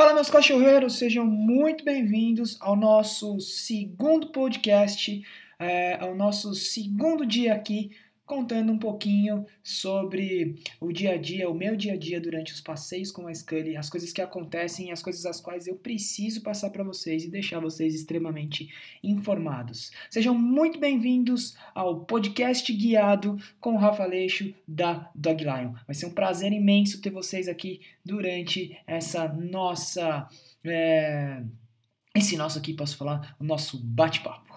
Fala, 0.00 0.14
meus 0.14 0.30
cachorreiros, 0.30 0.96
sejam 0.96 1.26
muito 1.26 1.84
bem-vindos 1.84 2.56
ao 2.62 2.74
nosso 2.74 3.38
segundo 3.38 4.28
podcast, 4.28 5.22
é, 5.58 5.96
ao 6.00 6.14
nosso 6.14 6.54
segundo 6.54 7.26
dia 7.26 7.52
aqui, 7.52 7.90
contando 8.30 8.70
um 8.70 8.78
pouquinho 8.78 9.44
sobre 9.60 10.54
o 10.80 10.92
dia 10.92 11.14
a 11.14 11.16
dia, 11.16 11.50
o 11.50 11.54
meu 11.54 11.74
dia 11.74 11.94
a 11.94 11.96
dia 11.96 12.20
durante 12.20 12.52
os 12.52 12.60
passeios 12.60 13.10
com 13.10 13.26
a 13.26 13.34
Scully, 13.34 13.76
as 13.76 13.90
coisas 13.90 14.12
que 14.12 14.22
acontecem, 14.22 14.92
as 14.92 15.02
coisas 15.02 15.26
as 15.26 15.40
quais 15.40 15.66
eu 15.66 15.74
preciso 15.74 16.40
passar 16.40 16.70
para 16.70 16.84
vocês 16.84 17.24
e 17.24 17.28
deixar 17.28 17.58
vocês 17.58 17.92
extremamente 17.92 18.72
informados. 19.02 19.90
Sejam 20.08 20.32
muito 20.32 20.78
bem-vindos 20.78 21.56
ao 21.74 22.04
podcast 22.04 22.72
guiado 22.72 23.36
com 23.58 23.74
o 23.74 23.78
Rafa 23.78 24.06
Leixo 24.06 24.54
da 24.66 25.10
Dog 25.12 25.42
Lion. 25.42 25.72
Vai 25.84 25.94
ser 25.96 26.06
um 26.06 26.14
prazer 26.14 26.52
imenso 26.52 27.00
ter 27.00 27.10
vocês 27.10 27.48
aqui 27.48 27.80
durante 28.04 28.78
essa 28.86 29.26
nossa. 29.26 30.28
É, 30.64 31.42
esse 32.14 32.36
nosso 32.36 32.60
aqui, 32.60 32.74
posso 32.74 32.96
falar, 32.96 33.34
o 33.40 33.44
nosso 33.44 33.76
bate-papo. 33.82 34.49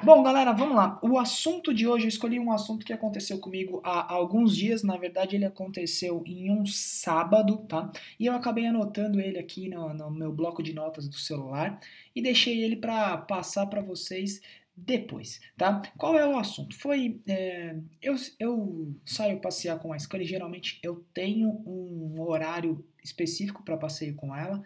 Bom, 0.00 0.22
galera, 0.22 0.52
vamos 0.52 0.76
lá. 0.76 0.98
O 1.02 1.18
assunto 1.18 1.74
de 1.74 1.86
hoje, 1.86 2.04
eu 2.04 2.08
escolhi 2.08 2.38
um 2.38 2.52
assunto 2.52 2.86
que 2.86 2.92
aconteceu 2.92 3.38
comigo 3.40 3.80
há 3.84 4.12
alguns 4.12 4.56
dias. 4.56 4.84
Na 4.84 4.96
verdade, 4.96 5.34
ele 5.34 5.44
aconteceu 5.44 6.22
em 6.24 6.50
um 6.52 6.64
sábado, 6.64 7.58
tá? 7.68 7.90
E 8.18 8.26
eu 8.26 8.32
acabei 8.32 8.66
anotando 8.66 9.20
ele 9.20 9.38
aqui 9.38 9.68
no, 9.68 9.92
no 9.92 10.08
meu 10.10 10.32
bloco 10.32 10.62
de 10.62 10.72
notas 10.72 11.08
do 11.08 11.16
celular 11.16 11.80
e 12.14 12.22
deixei 12.22 12.62
ele 12.62 12.76
para 12.76 13.18
passar 13.18 13.66
para 13.66 13.80
vocês 13.80 14.40
depois, 14.76 15.40
tá? 15.56 15.82
Qual 15.96 16.16
é 16.16 16.24
o 16.26 16.38
assunto? 16.38 16.76
Foi. 16.78 17.20
É, 17.26 17.76
eu, 18.00 18.14
eu 18.38 18.94
saio 19.04 19.40
passear 19.40 19.80
com 19.80 19.92
a 19.92 19.98
Scully, 19.98 20.24
geralmente 20.24 20.78
eu 20.80 21.04
tenho 21.12 21.48
um 21.66 22.20
horário 22.20 22.84
específico 23.02 23.64
para 23.64 23.76
passeio 23.76 24.14
com 24.14 24.34
ela, 24.34 24.62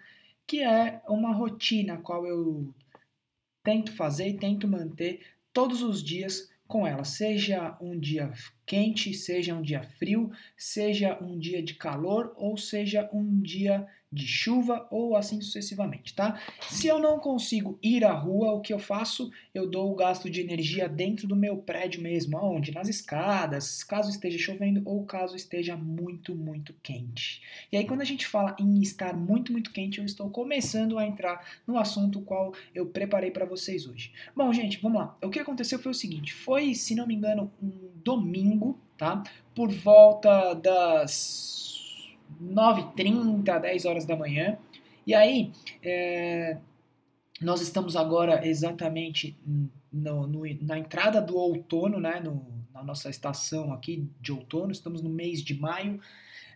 que 0.46 0.62
é 0.62 1.00
uma 1.08 1.32
rotina 1.32 1.96
qual 1.96 2.26
eu 2.26 2.74
tento 3.62 3.92
fazer 3.92 4.28
e 4.28 4.36
tento 4.36 4.66
manter 4.68 5.20
todos 5.52 5.82
os 5.82 6.02
dias 6.02 6.50
com 6.66 6.86
ela, 6.86 7.04
seja 7.04 7.76
um 7.80 7.98
dia 7.98 8.32
quente, 8.64 9.12
seja 9.12 9.54
um 9.54 9.60
dia 9.60 9.82
frio, 9.82 10.30
seja 10.56 11.18
um 11.22 11.38
dia 11.38 11.62
de 11.62 11.74
calor 11.74 12.32
ou 12.36 12.56
seja 12.56 13.08
um 13.12 13.40
dia 13.42 13.86
de 14.12 14.26
chuva 14.26 14.86
ou 14.90 15.16
assim 15.16 15.40
sucessivamente, 15.40 16.14
tá? 16.14 16.38
Se 16.68 16.86
eu 16.86 16.98
não 16.98 17.18
consigo 17.18 17.78
ir 17.82 18.04
à 18.04 18.12
rua, 18.12 18.52
o 18.52 18.60
que 18.60 18.72
eu 18.72 18.78
faço? 18.78 19.30
Eu 19.54 19.68
dou 19.68 19.90
o 19.90 19.94
gasto 19.94 20.28
de 20.28 20.40
energia 20.40 20.88
dentro 20.88 21.26
do 21.26 21.34
meu 21.34 21.56
prédio 21.56 22.02
mesmo, 22.02 22.36
aonde? 22.36 22.72
Nas 22.72 22.88
escadas, 22.88 23.82
caso 23.82 24.10
esteja 24.10 24.38
chovendo 24.38 24.82
ou 24.84 25.04
caso 25.04 25.34
esteja 25.34 25.76
muito, 25.76 26.34
muito 26.34 26.74
quente. 26.82 27.40
E 27.70 27.76
aí 27.76 27.86
quando 27.86 28.02
a 28.02 28.06
gente 28.06 28.26
fala 28.26 28.54
em 28.60 28.82
estar 28.82 29.16
muito, 29.16 29.50
muito 29.50 29.72
quente, 29.72 29.98
eu 29.98 30.04
estou 30.04 30.28
começando 30.28 30.98
a 30.98 31.06
entrar 31.06 31.46
no 31.66 31.78
assunto 31.78 32.20
qual 32.20 32.52
eu 32.74 32.86
preparei 32.86 33.30
para 33.30 33.46
vocês 33.46 33.86
hoje. 33.86 34.12
Bom, 34.36 34.52
gente, 34.52 34.78
vamos 34.80 34.98
lá. 34.98 35.16
O 35.22 35.30
que 35.30 35.38
aconteceu 35.38 35.78
foi 35.78 35.92
o 35.92 35.94
seguinte, 35.94 36.34
foi, 36.34 36.74
se 36.74 36.94
não 36.94 37.06
me 37.06 37.14
engano, 37.14 37.50
um 37.62 37.72
domingo, 38.04 38.78
tá? 38.96 39.22
Por 39.54 39.70
volta 39.70 40.54
das 40.54 41.71
9h30, 42.40 43.60
10 43.60 43.84
horas 43.84 44.04
da 44.04 44.16
manhã. 44.16 44.56
E 45.06 45.14
aí, 45.14 45.50
é, 45.82 46.58
nós 47.40 47.60
estamos 47.60 47.96
agora 47.96 48.46
exatamente 48.46 49.36
no, 49.92 50.26
no, 50.26 50.42
na 50.62 50.78
entrada 50.78 51.20
do 51.20 51.36
outono, 51.36 52.00
né, 52.00 52.20
no, 52.20 52.46
na 52.72 52.82
nossa 52.82 53.10
estação 53.10 53.72
aqui 53.72 54.08
de 54.20 54.32
outono, 54.32 54.72
estamos 54.72 55.02
no 55.02 55.10
mês 55.10 55.42
de 55.42 55.54
maio, 55.54 56.00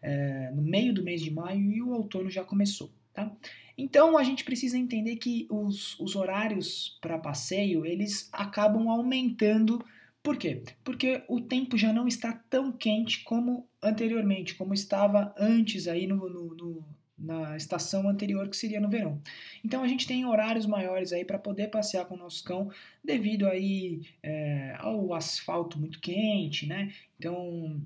é, 0.02 0.50
no 0.52 0.62
meio 0.62 0.94
do 0.94 1.02
mês 1.02 1.20
de 1.20 1.30
maio 1.30 1.72
e 1.72 1.82
o 1.82 1.90
outono 1.90 2.30
já 2.30 2.44
começou. 2.44 2.90
Tá? 3.12 3.30
Então 3.76 4.16
a 4.16 4.22
gente 4.22 4.44
precisa 4.44 4.78
entender 4.78 5.16
que 5.16 5.46
os, 5.50 5.98
os 5.98 6.16
horários 6.16 6.98
para 7.00 7.18
passeio 7.18 7.84
eles 7.84 8.28
acabam 8.32 8.88
aumentando 8.88 9.84
por 10.22 10.36
quê? 10.36 10.60
Porque 10.82 11.22
o 11.28 11.40
tempo 11.40 11.78
já 11.78 11.92
não 11.92 12.08
está 12.08 12.32
tão 12.50 12.72
quente 12.72 13.22
como 13.22 13.68
anteriormente, 13.88 14.54
como 14.54 14.74
estava 14.74 15.34
antes 15.38 15.86
aí 15.86 16.06
no, 16.06 16.28
no, 16.28 16.54
no 16.54 16.96
na 17.18 17.56
estação 17.56 18.08
anterior, 18.08 18.48
que 18.48 18.56
seria 18.56 18.80
no 18.80 18.90
verão. 18.90 19.20
Então 19.64 19.82
a 19.82 19.88
gente 19.88 20.06
tem 20.06 20.26
horários 20.26 20.66
maiores 20.66 21.12
aí 21.12 21.24
para 21.24 21.38
poder 21.38 21.68
passear 21.68 22.04
com 22.04 22.14
o 22.14 22.18
nosso 22.18 22.44
cão, 22.44 22.70
devido 23.02 23.46
aí 23.46 24.02
é, 24.22 24.76
ao 24.78 25.14
asfalto 25.14 25.78
muito 25.78 25.98
quente, 25.98 26.66
né? 26.66 26.92
Então 27.18 27.80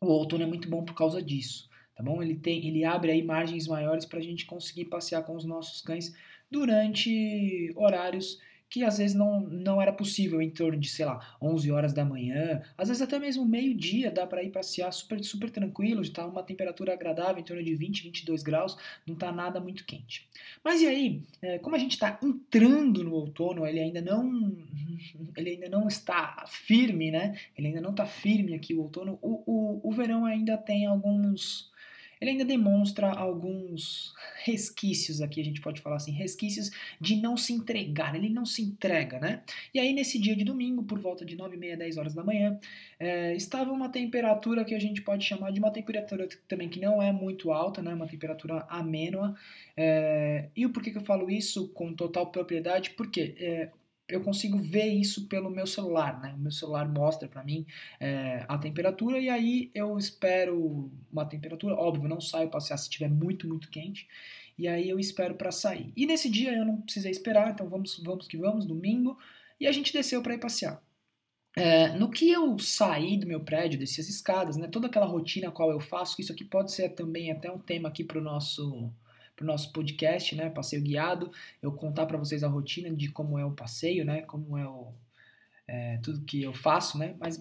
o 0.00 0.06
outono 0.06 0.44
é 0.44 0.46
muito 0.46 0.68
bom 0.68 0.82
por 0.82 0.94
causa 0.94 1.22
disso, 1.22 1.68
tá 1.94 2.02
bom? 2.02 2.22
Ele 2.22 2.36
tem, 2.36 2.66
ele 2.66 2.84
abre 2.84 3.10
aí 3.10 3.22
margens 3.22 3.66
maiores 3.66 4.06
para 4.06 4.18
a 4.18 4.22
gente 4.22 4.46
conseguir 4.46 4.86
passear 4.86 5.22
com 5.24 5.36
os 5.36 5.44
nossos 5.44 5.82
cães 5.82 6.14
durante 6.50 7.70
horários 7.76 8.40
que 8.74 8.82
às 8.82 8.98
vezes 8.98 9.14
não, 9.14 9.38
não 9.38 9.80
era 9.80 9.92
possível 9.92 10.42
em 10.42 10.50
torno 10.50 10.76
de, 10.76 10.88
sei 10.88 11.06
lá, 11.06 11.36
11 11.40 11.70
horas 11.70 11.92
da 11.92 12.04
manhã, 12.04 12.60
às 12.76 12.88
vezes 12.88 13.00
até 13.00 13.20
mesmo 13.20 13.46
meio-dia 13.46 14.10
dá 14.10 14.26
para 14.26 14.42
ir 14.42 14.50
passear 14.50 14.92
super, 14.92 15.22
super 15.22 15.48
tranquilo, 15.48 16.02
está 16.02 16.26
uma 16.26 16.42
temperatura 16.42 16.92
agradável, 16.92 17.38
em 17.38 17.44
torno 17.44 17.62
de 17.62 17.72
20, 17.72 18.02
22 18.02 18.42
graus, 18.42 18.76
não 19.06 19.14
está 19.14 19.30
nada 19.30 19.60
muito 19.60 19.84
quente. 19.84 20.28
Mas 20.64 20.82
e 20.82 20.88
aí, 20.88 21.22
é, 21.40 21.56
como 21.60 21.76
a 21.76 21.78
gente 21.78 21.92
está 21.92 22.18
entrando 22.20 23.04
no 23.04 23.12
outono, 23.12 23.64
ele 23.64 23.78
ainda 23.78 24.02
não 24.02 24.56
ele 25.38 25.50
ainda 25.50 25.68
não 25.68 25.86
está 25.86 26.44
firme, 26.48 27.12
né? 27.12 27.38
Ele 27.56 27.68
ainda 27.68 27.80
não 27.80 27.90
está 27.90 28.04
firme 28.04 28.54
aqui 28.54 28.74
o 28.74 28.80
outono, 28.80 29.20
o, 29.22 29.44
o, 29.46 29.88
o 29.88 29.92
verão 29.92 30.26
ainda 30.26 30.58
tem 30.58 30.84
alguns 30.84 31.72
ele 32.20 32.32
ainda 32.32 32.44
demonstra 32.44 33.10
alguns 33.10 34.14
resquícios 34.42 35.20
aqui, 35.20 35.40
a 35.40 35.44
gente 35.44 35.60
pode 35.60 35.80
falar 35.80 35.96
assim, 35.96 36.12
resquícios 36.12 36.70
de 37.00 37.16
não 37.16 37.36
se 37.36 37.52
entregar, 37.52 38.14
ele 38.14 38.28
não 38.28 38.44
se 38.44 38.62
entrega, 38.62 39.18
né? 39.18 39.42
E 39.72 39.78
aí 39.78 39.92
nesse 39.92 40.18
dia 40.18 40.36
de 40.36 40.44
domingo, 40.44 40.82
por 40.82 40.98
volta 40.98 41.24
de 41.24 41.36
9 41.36 41.56
e 41.56 41.58
meia, 41.58 41.76
10 41.76 41.96
horas 41.96 42.14
da 42.14 42.22
manhã, 42.22 42.58
é, 42.98 43.34
estava 43.34 43.72
uma 43.72 43.88
temperatura 43.88 44.64
que 44.64 44.74
a 44.74 44.78
gente 44.78 45.02
pode 45.02 45.24
chamar 45.24 45.50
de 45.50 45.58
uma 45.58 45.70
temperatura 45.70 46.28
também 46.48 46.68
que 46.68 46.80
não 46.80 47.02
é 47.02 47.12
muito 47.12 47.50
alta, 47.50 47.82
né? 47.82 47.94
Uma 47.94 48.06
temperatura 48.06 48.66
amênua. 48.68 49.34
É, 49.76 50.48
e 50.54 50.64
o 50.66 50.70
porquê 50.70 50.90
que 50.90 50.98
eu 50.98 51.04
falo 51.04 51.30
isso 51.30 51.68
com 51.68 51.92
total 51.92 52.30
propriedade? 52.30 52.90
Porque 52.90 53.34
é, 53.38 53.70
eu 54.08 54.20
consigo 54.20 54.58
ver 54.58 54.88
isso 54.88 55.26
pelo 55.28 55.50
meu 55.50 55.66
celular, 55.66 56.20
né? 56.20 56.34
O 56.34 56.38
meu 56.38 56.52
celular 56.52 56.86
mostra 56.88 57.28
para 57.28 57.42
mim 57.42 57.66
é, 57.98 58.44
a 58.48 58.58
temperatura 58.58 59.18
e 59.18 59.28
aí 59.30 59.70
eu 59.74 59.96
espero 59.96 60.90
uma 61.10 61.24
temperatura, 61.24 61.74
óbvio, 61.74 62.08
não 62.08 62.20
saio 62.20 62.50
passear 62.50 62.76
se 62.76 62.84
estiver 62.84 63.08
muito, 63.08 63.48
muito 63.48 63.70
quente. 63.70 64.06
E 64.58 64.68
aí 64.68 64.88
eu 64.88 65.00
espero 65.00 65.34
para 65.34 65.50
sair. 65.50 65.92
E 65.96 66.06
nesse 66.06 66.30
dia 66.30 66.52
eu 66.52 66.64
não 66.64 66.80
precisei 66.82 67.10
esperar, 67.10 67.50
então 67.50 67.68
vamos, 67.68 68.00
vamos 68.04 68.28
que 68.28 68.36
vamos, 68.36 68.66
domingo, 68.66 69.18
e 69.58 69.66
a 69.66 69.72
gente 69.72 69.92
desceu 69.92 70.22
para 70.22 70.34
ir 70.34 70.38
passear. 70.38 70.80
É, 71.56 71.88
no 71.96 72.10
que 72.10 72.30
eu 72.30 72.58
saí 72.58 73.16
do 73.16 73.26
meu 73.26 73.40
prédio, 73.40 73.78
desci 73.78 74.00
as 74.00 74.08
escadas, 74.08 74.56
né? 74.56 74.68
Toda 74.68 74.86
aquela 74.88 75.06
rotina 75.06 75.50
qual 75.50 75.70
eu 75.70 75.80
faço, 75.80 76.20
isso 76.20 76.32
aqui 76.32 76.44
pode 76.44 76.72
ser 76.72 76.90
também 76.90 77.30
até 77.30 77.50
um 77.50 77.58
tema 77.58 77.88
aqui 77.88 78.04
para 78.04 78.18
o 78.18 78.22
nosso 78.22 78.92
para 79.34 79.44
o 79.44 79.46
nosso 79.46 79.72
podcast, 79.72 80.34
né, 80.34 80.50
passeio 80.50 80.82
guiado, 80.82 81.30
eu 81.60 81.72
contar 81.72 82.06
para 82.06 82.18
vocês 82.18 82.44
a 82.44 82.48
rotina 82.48 82.90
de 82.90 83.10
como 83.10 83.38
é 83.38 83.44
o 83.44 83.50
passeio, 83.50 84.04
né, 84.04 84.22
como 84.22 84.56
é, 84.56 84.66
o, 84.66 84.92
é, 85.66 85.98
tudo 85.98 86.24
que 86.24 86.42
eu 86.42 86.52
faço, 86.52 86.98
né, 86.98 87.14
mas 87.18 87.38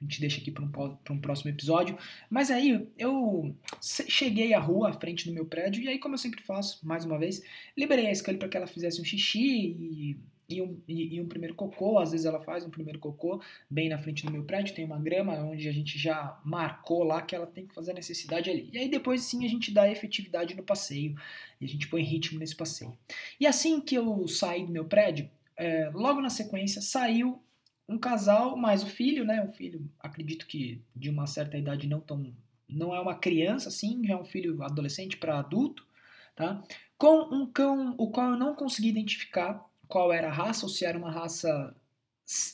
a 0.00 0.04
gente 0.04 0.20
deixa 0.20 0.40
aqui 0.40 0.50
para 0.50 0.64
um, 0.64 0.70
um 1.10 1.20
próximo 1.20 1.50
episódio. 1.50 1.96
Mas 2.28 2.50
aí 2.50 2.88
eu 2.98 3.56
cheguei 3.82 4.52
à 4.52 4.60
rua, 4.60 4.90
à 4.90 4.92
frente 4.92 5.26
do 5.26 5.32
meu 5.32 5.46
prédio, 5.46 5.82
e 5.82 5.88
aí, 5.88 5.98
como 5.98 6.14
eu 6.14 6.18
sempre 6.18 6.42
faço, 6.42 6.86
mais 6.86 7.04
uma 7.04 7.18
vez, 7.18 7.42
liberei 7.76 8.08
a 8.08 8.14
Scully 8.14 8.38
para 8.38 8.48
que 8.48 8.56
ela 8.56 8.66
fizesse 8.66 9.00
um 9.00 9.04
xixi 9.04 9.38
e 9.40 10.18
e 10.48 10.60
um, 10.60 10.80
e, 10.86 11.16
e 11.16 11.20
um 11.20 11.26
primeiro 11.26 11.54
cocô, 11.54 11.98
às 11.98 12.12
vezes 12.12 12.26
ela 12.26 12.40
faz 12.40 12.64
um 12.64 12.70
primeiro 12.70 12.98
cocô 12.98 13.40
bem 13.68 13.88
na 13.88 13.98
frente 13.98 14.24
do 14.24 14.32
meu 14.32 14.44
prédio, 14.44 14.74
tem 14.74 14.84
uma 14.84 14.98
grama 14.98 15.34
onde 15.34 15.68
a 15.68 15.72
gente 15.72 15.98
já 15.98 16.38
marcou 16.44 17.02
lá 17.02 17.22
que 17.22 17.34
ela 17.34 17.46
tem 17.46 17.66
que 17.66 17.74
fazer 17.74 17.92
a 17.92 17.94
necessidade 17.94 18.50
ali. 18.50 18.68
E 18.72 18.78
aí 18.78 18.88
depois 18.88 19.22
sim 19.22 19.44
a 19.44 19.48
gente 19.48 19.72
dá 19.72 19.90
efetividade 19.90 20.54
no 20.54 20.62
passeio 20.62 21.16
e 21.60 21.64
a 21.64 21.68
gente 21.68 21.88
põe 21.88 22.02
ritmo 22.02 22.38
nesse 22.38 22.54
passeio. 22.54 22.96
E 23.38 23.46
assim 23.46 23.80
que 23.80 23.94
eu 23.94 24.26
saí 24.28 24.64
do 24.64 24.72
meu 24.72 24.84
prédio, 24.84 25.30
é, 25.56 25.90
logo 25.94 26.20
na 26.20 26.30
sequência 26.30 26.82
saiu 26.82 27.40
um 27.88 27.98
casal 27.98 28.56
mais 28.56 28.82
o 28.82 28.86
filho, 28.86 29.24
né? 29.24 29.42
Um 29.42 29.52
filho, 29.52 29.88
acredito 30.00 30.46
que 30.46 30.80
de 30.94 31.10
uma 31.10 31.26
certa 31.26 31.56
idade 31.58 31.86
não 31.86 32.00
tão, 32.00 32.34
não 32.68 32.94
é 32.94 33.00
uma 33.00 33.14
criança 33.14 33.68
assim, 33.68 34.02
já 34.04 34.14
é 34.14 34.16
um 34.16 34.24
filho 34.24 34.62
adolescente 34.62 35.16
para 35.16 35.38
adulto, 35.38 35.86
tá? 36.34 36.62
Com 36.96 37.34
um 37.34 37.46
cão 37.46 37.94
o 37.98 38.10
qual 38.10 38.32
eu 38.32 38.38
não 38.38 38.54
consegui 38.54 38.88
identificar 38.88 39.64
qual 39.94 40.12
era 40.12 40.26
a 40.26 40.32
raça, 40.32 40.66
ou 40.66 40.68
se 40.68 40.84
era 40.84 40.98
uma 40.98 41.08
raça, 41.08 41.72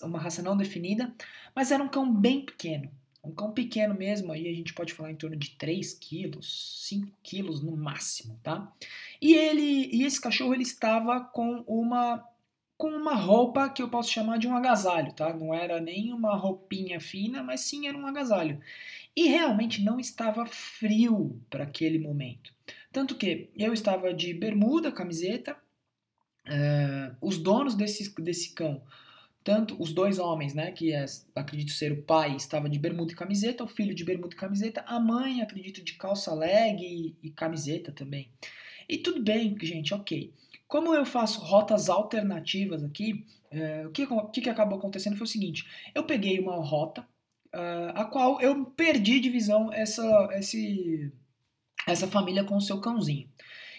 uma 0.03 0.19
raça 0.19 0.43
não 0.43 0.55
definida, 0.55 1.11
mas 1.55 1.73
era 1.73 1.83
um 1.83 1.89
cão 1.89 2.15
bem 2.15 2.45
pequeno. 2.45 2.91
Um 3.25 3.33
cão 3.33 3.51
pequeno 3.51 3.95
mesmo, 3.95 4.31
aí 4.31 4.47
a 4.47 4.53
gente 4.53 4.75
pode 4.75 4.93
falar 4.93 5.11
em 5.11 5.17
torno 5.17 5.37
de 5.37 5.53
3 5.53 5.95
quilos, 5.95 6.87
5 6.87 7.11
quilos 7.23 7.63
no 7.63 7.75
máximo, 7.75 8.39
tá? 8.43 8.71
E 9.23 9.35
ele, 9.35 9.89
e 9.91 10.05
esse 10.05 10.21
cachorro 10.21 10.53
ele 10.53 10.65
estava 10.65 11.19
com 11.19 11.65
uma 11.67 12.23
com 12.77 12.89
uma 12.89 13.15
roupa 13.15 13.69
que 13.69 13.83
eu 13.83 13.91
posso 13.91 14.11
chamar 14.11 14.39
de 14.39 14.49
um 14.49 14.57
agasalho, 14.57 15.13
tá? 15.13 15.35
Não 15.35 15.55
era 15.55 15.79
nem 15.81 16.15
uma 16.15 16.35
roupinha 16.35 16.99
fina, 16.99 17.43
mas 17.43 17.61
sim 17.61 17.87
era 17.87 17.97
um 17.97 18.07
agasalho. 18.07 18.59
E 19.15 19.29
realmente 19.29 19.83
não 19.83 20.01
estava 20.01 20.47
frio 20.47 21.39
para 21.51 21.65
aquele 21.65 21.99
momento. 21.99 22.55
Tanto 22.91 23.17
que 23.17 23.51
eu 23.55 23.75
estava 23.75 24.15
de 24.15 24.33
bermuda, 24.33 24.91
camiseta, 24.91 25.60
uh, 26.47 27.17
os 27.21 27.39
donos 27.39 27.75
desse, 27.75 28.15
desse 28.21 28.55
cão, 28.55 28.83
tanto 29.43 29.81
os 29.81 29.93
dois 29.93 30.19
homens, 30.19 30.55
né, 30.55 30.71
que 30.71 30.93
é, 30.93 31.05
acredito 31.35 31.73
ser 31.73 31.93
o 31.93 32.03
pai, 32.03 32.37
estava 32.37 32.69
de 32.69 32.79
bermuda 32.79 33.13
e 33.13 33.17
camiseta, 33.17 33.65
o 33.65 33.69
filho 33.69 33.95
de 33.95 34.05
bermuda 34.05 34.35
e 34.35 34.39
camiseta, 34.39 34.85
a 34.87 35.01
mãe, 35.01 35.41
acredito, 35.41 35.83
de 35.83 35.95
calça 35.95 36.35
leg 36.35 36.83
e, 36.83 37.17
e 37.23 37.31
camiseta 37.31 37.91
também. 37.91 38.31
E 38.89 38.99
tudo 38.99 39.23
bem, 39.23 39.57
gente, 39.63 39.95
ok. 39.95 40.33
Como 40.67 40.95
eu 40.95 41.05
faço 41.05 41.41
rotas 41.41 41.89
alternativas 41.89 42.85
aqui, 42.85 43.25
uh, 43.53 43.89
o, 43.89 43.91
que, 43.91 44.03
o 44.05 44.29
que 44.29 44.51
acabou 44.51 44.79
acontecendo 44.79 45.17
foi 45.17 45.25
o 45.25 45.31
seguinte: 45.31 45.65
eu 45.95 46.05
peguei 46.05 46.39
uma 46.39 46.57
rota, 46.57 47.03
uh, 47.55 47.95
a 47.95 48.05
qual 48.05 48.41
eu 48.41 48.65
perdi 48.65 49.21
de 49.21 49.31
visão 49.31 49.73
essa, 49.73 50.29
esse, 50.33 51.13
essa 51.87 52.09
família 52.09 52.45
com 52.45 52.57
o 52.57 52.61
seu 52.61 52.81
cãozinho. 52.81 53.30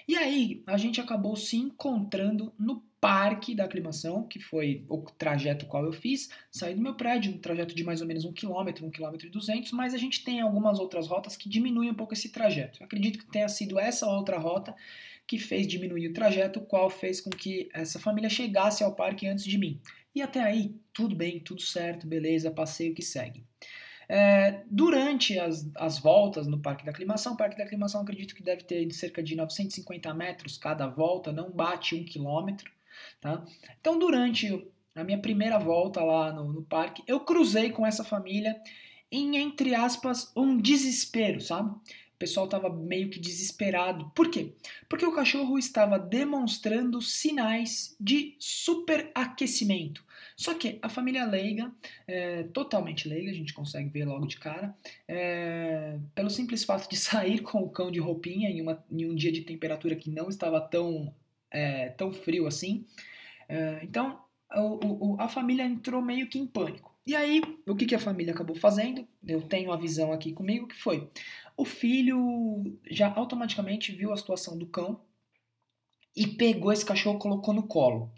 E 0.08 0.16
aí 0.16 0.64
a 0.66 0.78
gente 0.78 1.00
acabou 1.00 1.36
se 1.36 1.58
encontrando 1.58 2.54
no 2.58 2.84
parque 3.02 3.56
da 3.56 3.64
aclimação, 3.64 4.28
que 4.28 4.40
foi 4.40 4.86
o 4.88 5.00
trajeto 5.00 5.66
qual 5.66 5.84
eu 5.84 5.92
fiz. 5.92 6.30
Saí 6.52 6.76
do 6.76 6.82
meu 6.82 6.94
prédio, 6.94 7.34
um 7.34 7.38
trajeto 7.40 7.74
de 7.74 7.84
mais 7.84 8.00
ou 8.00 8.08
menos 8.08 8.26
um 8.26 8.32
quilômetro, 8.32 8.86
um 8.86 8.92
quilômetro 8.92 9.28
e 9.28 9.30
duzentos, 9.32 9.72
mas 9.72 9.96
a 9.96 9.98
gente 9.98 10.24
tem 10.24 10.40
algumas 10.40 10.80
outras 10.80 11.08
rotas 11.08 11.36
que 11.36 11.50
diminuem 11.50 11.90
um 11.90 11.96
pouco 11.96 12.14
esse 12.14 12.30
trajeto. 12.30 12.80
Eu 12.80 12.86
acredito 12.86 13.18
que 13.18 13.26
tenha 13.26 13.50
sido 13.50 13.80
essa 13.80 14.08
outra 14.08 14.38
rota 14.38 14.76
que 15.26 15.40
fez 15.40 15.66
diminuir 15.66 16.10
o 16.10 16.14
trajeto, 16.14 16.62
qual 16.62 16.90
fez 16.90 17.20
com 17.20 17.30
que 17.32 17.70
essa 17.74 18.00
família 18.00 18.30
chegasse 18.30 18.84
ao 18.84 18.94
parque 18.94 19.26
antes 19.26 19.46
de 19.46 19.58
mim. 19.58 19.80
E 20.14 20.22
até 20.22 20.42
aí, 20.42 20.76
tudo 20.94 21.16
bem, 21.16 21.40
tudo 21.40 21.62
certo, 21.62 22.06
beleza, 22.06 22.52
passeio 22.52 22.94
que 22.94 23.02
segue. 23.02 23.44
É, 24.14 24.64
durante 24.70 25.40
as, 25.40 25.72
as 25.76 25.98
voltas 25.98 26.46
no 26.46 26.60
Parque 26.60 26.84
da 26.84 26.92
Aclimação, 26.92 27.32
o 27.32 27.38
Parque 27.38 27.58
da 27.58 27.64
Aclimação 27.64 28.02
acredito 28.02 28.36
que 28.36 28.44
deve 28.44 28.64
ter 28.64 28.92
cerca 28.92 29.24
de 29.24 29.38
950 29.38 30.14
metros 30.14 30.58
cada 30.58 30.86
volta, 30.86 31.32
não 31.32 31.50
bate 31.50 31.96
um 31.96 32.04
quilômetro. 32.04 32.70
Tá? 33.22 33.42
Então, 33.80 33.98
durante 33.98 34.68
a 34.94 35.02
minha 35.06 35.18
primeira 35.18 35.58
volta 35.58 36.04
lá 36.04 36.34
no, 36.34 36.52
no 36.52 36.62
parque, 36.62 37.02
eu 37.08 37.22
cruzei 37.22 37.70
com 37.70 37.86
essa 37.86 38.04
família 38.04 38.62
em, 39.10 39.38
entre 39.38 39.74
aspas, 39.74 40.30
um 40.36 40.58
desespero, 40.58 41.40
sabe? 41.40 41.74
pessoal 42.22 42.46
estava 42.46 42.70
meio 42.70 43.10
que 43.10 43.20
desesperado. 43.20 44.12
Por 44.14 44.30
quê? 44.30 44.54
Porque 44.88 45.06
o 45.06 45.12
cachorro 45.12 45.58
estava 45.58 45.98
demonstrando 45.98 47.02
sinais 47.02 47.96
de 48.00 48.36
superaquecimento. 48.38 50.06
Só 50.42 50.56
que 50.56 50.80
a 50.82 50.90
família 50.90 51.24
leiga, 51.24 51.72
é, 52.08 52.42
totalmente 52.46 53.08
leiga, 53.08 53.30
a 53.30 53.34
gente 53.34 53.54
consegue 53.54 53.90
ver 53.90 54.06
logo 54.06 54.26
de 54.26 54.40
cara, 54.40 54.76
é, 55.08 56.00
pelo 56.16 56.32
simples 56.32 56.64
fato 56.64 56.90
de 56.90 56.98
sair 56.98 57.44
com 57.44 57.60
o 57.60 57.70
cão 57.70 57.92
de 57.92 58.00
roupinha 58.00 58.50
em, 58.50 58.60
uma, 58.60 58.84
em 58.90 59.06
um 59.06 59.14
dia 59.14 59.32
de 59.32 59.42
temperatura 59.42 59.96
que 59.96 60.10
não 60.10 60.30
estava 60.30 60.60
tão, 60.60 61.14
é, 61.52 61.90
tão 61.90 62.12
frio 62.12 62.48
assim. 62.48 62.88
É, 63.48 63.82
então, 63.84 64.20
o, 64.56 65.12
o, 65.14 65.22
a 65.22 65.28
família 65.28 65.64
entrou 65.64 66.02
meio 66.02 66.28
que 66.28 66.40
em 66.40 66.48
pânico. 66.48 66.92
E 67.06 67.16
aí, 67.16 67.44
o 67.68 67.76
que, 67.76 67.86
que 67.86 67.96
a 67.96 68.00
família 68.00 68.34
acabou 68.34 68.56
fazendo? 68.56 69.08
Eu 69.28 69.44
tenho 69.44 69.72
a 69.72 69.78
visão 69.78 70.12
aqui 70.12 70.34
comigo 70.34 70.68
que 70.68 70.76
foi: 70.76 71.08
o 71.56 71.66
filho 71.66 72.80
já 72.90 73.14
automaticamente 73.14 73.92
viu 73.92 74.12
a 74.12 74.18
situação 74.18 74.58
do 74.58 74.66
cão 74.66 75.00
e 76.16 76.26
pegou 76.26 76.74
esse 76.74 76.86
cachorro 76.86 77.18
e 77.18 77.22
colocou 77.22 77.54
no 77.54 77.68
colo. 77.68 78.12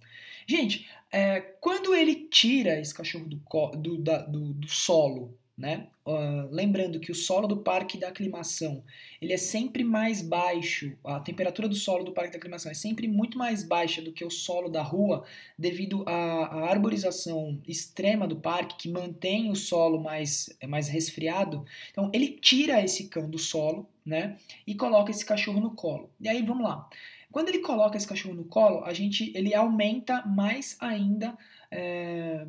Gente, 0.48 0.88
é, 1.12 1.40
quando 1.40 1.94
ele 1.94 2.28
tira 2.30 2.80
esse 2.80 2.94
cachorro 2.94 3.26
do, 3.26 3.42
do, 3.78 3.98
da, 3.98 4.18
do, 4.20 4.54
do 4.54 4.68
solo 4.68 5.38
né? 5.58 5.88
Uh, 6.06 6.50
lembrando 6.52 7.00
que 7.00 7.12
o 7.12 7.16
solo 7.16 7.48
do 7.48 7.58
parque 7.58 7.98
da 7.98 8.08
aclimação 8.08 8.84
ele 9.22 9.32
é 9.32 9.38
sempre 9.38 9.84
mais 9.84 10.22
baixo, 10.22 10.98
a 11.04 11.20
temperatura 11.20 11.70
do 11.70 11.76
solo 11.76 12.04
do 12.04 12.12
parque 12.12 12.32
da 12.32 12.38
aclimação 12.38 12.72
é 12.72 12.74
sempre 12.74 13.08
muito 13.08 13.38
mais 13.38 13.64
baixa 13.64 14.02
do 14.02 14.12
que 14.12 14.26
o 14.26 14.30
solo 14.30 14.68
da 14.68 14.82
rua, 14.82 15.24
devido 15.58 16.04
à, 16.08 16.70
arborização 16.70 17.62
extrema 17.68 18.28
do 18.28 18.36
parque 18.36 18.76
que 18.78 18.90
mantém 18.90 19.50
o 19.52 19.56
solo 19.56 20.02
mais, 20.02 20.50
mais 20.68 20.90
resfriado. 20.90 21.64
Então 21.92 22.10
ele 22.14 22.30
tira 22.30 22.84
esse 22.84 23.08
cão 23.08 23.30
do 23.30 23.38
solo, 23.38 23.88
né? 24.04 24.38
E 24.66 24.76
coloca 24.76 25.12
esse 25.12 25.26
cachorro 25.26 25.62
no 25.62 25.72
colo. 25.72 26.10
E 26.20 26.28
aí 26.28 26.42
vamos 26.42 26.64
lá. 26.64 26.90
Quando 27.34 27.50
ele 27.50 27.60
coloca 27.60 27.98
esse 27.98 28.08
cachorro 28.08 28.36
no 28.36 28.46
colo, 28.46 28.86
a 28.86 28.94
gente 28.94 29.32
ele 29.36 29.56
aumenta 29.56 30.24
mais 30.24 30.78
ainda 30.80 31.36
é, 31.72 32.46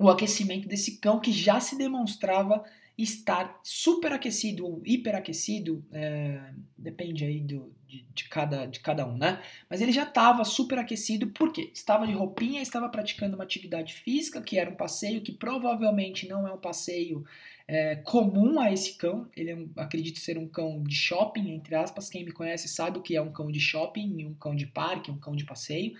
o 0.00 0.08
aquecimento 0.08 0.66
desse 0.66 0.96
cão 0.96 1.20
que 1.20 1.30
já 1.30 1.60
se 1.60 1.76
demonstrava 1.76 2.64
estar 2.96 3.60
superaquecido 3.62 4.66
ou 4.66 4.82
hiperaquecido, 4.86 5.84
é, 5.92 6.50
depende 6.78 7.26
aí 7.26 7.40
do, 7.40 7.74
de, 7.86 8.06
de, 8.14 8.24
cada, 8.24 8.64
de 8.64 8.80
cada 8.80 9.06
um, 9.06 9.18
né? 9.18 9.42
Mas 9.68 9.82
ele 9.82 9.92
já 9.92 10.04
estava 10.04 10.44
superaquecido 10.44 11.26
porque 11.28 11.70
estava 11.74 12.06
de 12.06 12.14
roupinha, 12.14 12.62
estava 12.62 12.88
praticando 12.88 13.34
uma 13.34 13.44
atividade 13.44 13.92
física, 13.92 14.40
que 14.40 14.58
era 14.58 14.70
um 14.70 14.76
passeio 14.76 15.20
que 15.20 15.32
provavelmente 15.32 16.26
não 16.26 16.48
é 16.48 16.52
um 16.52 16.58
passeio 16.58 17.22
é, 17.70 17.94
comum 17.94 18.58
a 18.58 18.72
esse 18.72 18.94
cão. 18.94 19.28
Ele 19.36 19.50
é 19.52 19.54
um, 19.54 19.70
acredito 19.76 20.18
ser 20.18 20.36
um 20.36 20.48
cão 20.48 20.82
de 20.82 20.94
shopping, 20.96 21.52
entre 21.52 21.76
aspas. 21.76 22.10
Quem 22.10 22.24
me 22.24 22.32
conhece 22.32 22.66
sabe 22.66 22.98
o 22.98 23.02
que 23.02 23.14
é 23.14 23.22
um 23.22 23.30
cão 23.30 23.48
de 23.48 23.60
shopping, 23.60 24.26
um 24.26 24.34
cão 24.34 24.56
de 24.56 24.66
parque, 24.66 25.08
um 25.08 25.16
cão 25.16 25.36
de 25.36 25.44
passeio. 25.44 25.94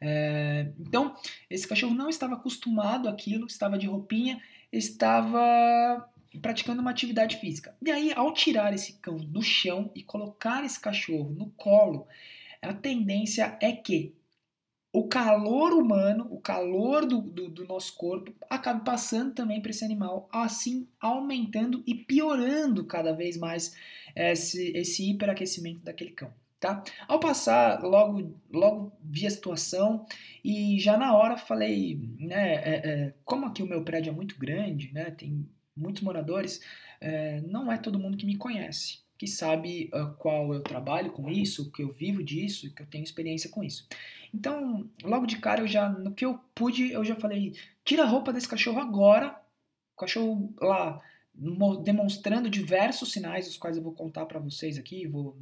É, 0.00 0.72
então, 0.80 1.14
esse 1.48 1.66
cachorro 1.68 1.94
não 1.94 2.08
estava 2.08 2.34
acostumado 2.34 3.08
àquilo, 3.08 3.46
estava 3.46 3.78
de 3.78 3.86
roupinha, 3.86 4.42
estava 4.72 6.10
praticando 6.40 6.80
uma 6.80 6.90
atividade 6.90 7.36
física. 7.36 7.72
E 7.80 7.88
aí, 7.88 8.12
ao 8.16 8.32
tirar 8.32 8.74
esse 8.74 8.94
cão 8.94 9.16
do 9.16 9.42
chão 9.42 9.92
e 9.94 10.02
colocar 10.02 10.64
esse 10.64 10.80
cachorro 10.80 11.30
no 11.30 11.50
colo, 11.50 12.04
a 12.60 12.74
tendência 12.74 13.56
é 13.60 13.70
que 13.70 14.12
o 14.92 15.08
calor 15.08 15.72
humano, 15.72 16.28
o 16.30 16.38
calor 16.38 17.06
do, 17.06 17.20
do, 17.22 17.48
do 17.48 17.64
nosso 17.64 17.96
corpo, 17.96 18.32
acabe 18.50 18.84
passando 18.84 19.32
também 19.32 19.60
para 19.60 19.70
esse 19.70 19.84
animal, 19.84 20.28
assim 20.30 20.86
aumentando 21.00 21.82
e 21.86 21.94
piorando 21.94 22.84
cada 22.84 23.12
vez 23.12 23.38
mais 23.38 23.74
esse, 24.14 24.70
esse 24.76 25.10
hiperaquecimento 25.10 25.82
daquele 25.82 26.10
cão. 26.10 26.30
Tá? 26.60 26.84
Ao 27.08 27.18
passar, 27.18 27.82
logo, 27.82 28.36
logo 28.52 28.92
vi 29.02 29.26
a 29.26 29.30
situação 29.30 30.06
e 30.44 30.78
já 30.78 30.96
na 30.96 31.16
hora 31.16 31.36
falei, 31.36 31.98
né, 32.20 32.54
é, 32.54 32.82
é, 32.84 33.14
como 33.24 33.46
aqui 33.46 33.64
o 33.64 33.66
meu 33.66 33.82
prédio 33.82 34.10
é 34.10 34.14
muito 34.14 34.38
grande, 34.38 34.92
né, 34.92 35.10
tem 35.10 35.44
muitos 35.76 36.02
moradores, 36.02 36.60
é, 37.00 37.40
não 37.40 37.72
é 37.72 37.78
todo 37.78 37.98
mundo 37.98 38.16
que 38.16 38.26
me 38.26 38.36
conhece, 38.36 39.00
que 39.22 39.28
sabe 39.28 39.88
uh, 39.94 40.12
qual 40.16 40.52
eu 40.52 40.60
trabalho 40.62 41.12
com 41.12 41.30
isso, 41.30 41.70
que 41.70 41.80
eu 41.80 41.92
vivo 41.92 42.24
disso, 42.24 42.74
que 42.74 42.82
eu 42.82 42.86
tenho 42.86 43.04
experiência 43.04 43.48
com 43.48 43.62
isso. 43.62 43.86
Então, 44.34 44.90
logo 45.04 45.26
de 45.26 45.38
cara, 45.38 45.60
eu 45.60 45.66
já, 45.68 45.88
no 45.88 46.12
que 46.12 46.24
eu 46.24 46.40
pude, 46.52 46.90
eu 46.90 47.04
já 47.04 47.14
falei, 47.14 47.54
tira 47.84 48.02
a 48.02 48.06
roupa 48.06 48.32
desse 48.32 48.48
cachorro 48.48 48.80
agora, 48.80 49.40
o 49.94 50.00
cachorro 50.00 50.52
lá 50.60 51.00
demonstrando 51.84 52.50
diversos 52.50 53.12
sinais, 53.12 53.46
os 53.46 53.56
quais 53.56 53.76
eu 53.76 53.82
vou 53.84 53.92
contar 53.92 54.26
para 54.26 54.40
vocês 54.40 54.76
aqui, 54.76 55.06
vou 55.06 55.38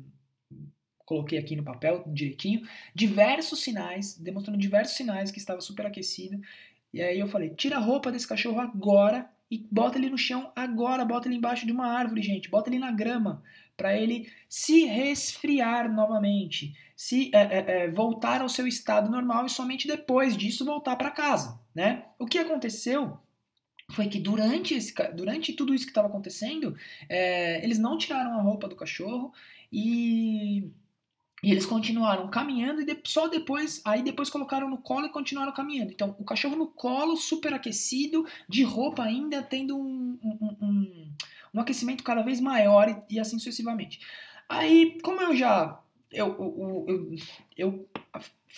coloquei 1.06 1.38
aqui 1.38 1.56
no 1.56 1.64
papel 1.64 2.04
direitinho, 2.06 2.60
diversos 2.94 3.62
sinais, 3.62 4.14
demonstrando 4.14 4.60
diversos 4.60 4.94
sinais 4.94 5.30
que 5.30 5.38
estava 5.38 5.62
superaquecido. 5.62 6.38
E 6.92 7.00
aí 7.00 7.18
eu 7.18 7.26
falei: 7.26 7.49
tira 7.49 7.76
a 7.76 7.80
roupa 7.80 8.12
desse 8.12 8.28
cachorro 8.28 8.60
agora 8.60 9.26
e 9.50 9.66
bota 9.70 9.99
ele 9.99 10.08
no 10.08 10.18
chão 10.18 10.52
agora, 10.54 11.04
bota 11.04 11.26
ele 11.26 11.37
embaixo 11.37 11.66
de 11.66 11.72
uma 11.72 11.87
árvore, 11.87 12.22
gente, 12.22 12.49
bota 12.49 12.70
ele 12.70 12.78
na 12.78 12.92
grama, 12.92 13.42
para 13.80 13.96
ele 13.99 14.30
se 14.46 14.84
resfriar 14.84 15.90
novamente, 15.90 16.76
se 16.94 17.30
é, 17.32 17.40
é, 17.40 17.64
é, 17.84 17.90
voltar 17.90 18.42
ao 18.42 18.49
seu 18.50 18.66
estado 18.66 19.10
normal 19.10 19.46
e 19.46 19.49
somente 19.49 19.88
depois 19.88 20.37
disso 20.37 20.66
voltar 20.66 20.96
para 20.96 21.10
casa, 21.10 21.58
né? 21.75 22.04
O 22.18 22.26
que 22.26 22.37
aconteceu 22.37 23.18
foi 23.90 24.06
que 24.06 24.20
durante, 24.20 24.75
esse, 24.75 24.92
durante 25.14 25.54
tudo 25.54 25.75
isso 25.75 25.87
que 25.87 25.90
estava 25.92 26.08
acontecendo, 26.08 26.76
é, 27.08 27.64
eles 27.64 27.78
não 27.78 27.96
tiraram 27.96 28.38
a 28.38 28.42
roupa 28.42 28.68
do 28.68 28.76
cachorro 28.76 29.32
e 29.72 30.70
e 31.42 31.50
eles 31.50 31.64
continuaram 31.64 32.28
caminhando 32.28 32.82
e 32.82 33.00
só 33.04 33.26
depois, 33.26 33.80
aí 33.84 34.02
depois 34.02 34.28
colocaram 34.28 34.68
no 34.68 34.76
colo 34.76 35.06
e 35.06 35.10
continuaram 35.10 35.52
caminhando. 35.52 35.90
Então, 35.90 36.14
o 36.18 36.25
cachorro 36.25 36.54
no 36.54 36.66
colo, 36.66 37.16
super 37.16 37.54
aquecido, 37.54 38.26
de 38.46 38.62
roupa 38.62 39.02
ainda, 39.02 39.42
tendo 39.42 39.76
um, 39.76 40.18
um, 40.22 40.56
um, 40.60 40.79
um 41.52 41.61
aquecimento 41.61 42.04
cada 42.04 42.23
vez 42.23 42.40
maior 42.40 42.88
e, 42.88 43.16
e, 43.16 43.21
assim 43.21 43.38
sucessivamente. 43.38 44.00
Aí, 44.49 44.99
como 45.02 45.21
eu 45.21 45.35
já 45.35 45.80
eu, 46.12 46.26
eu, 46.38 46.85
eu, 46.88 47.16
eu 47.57 47.88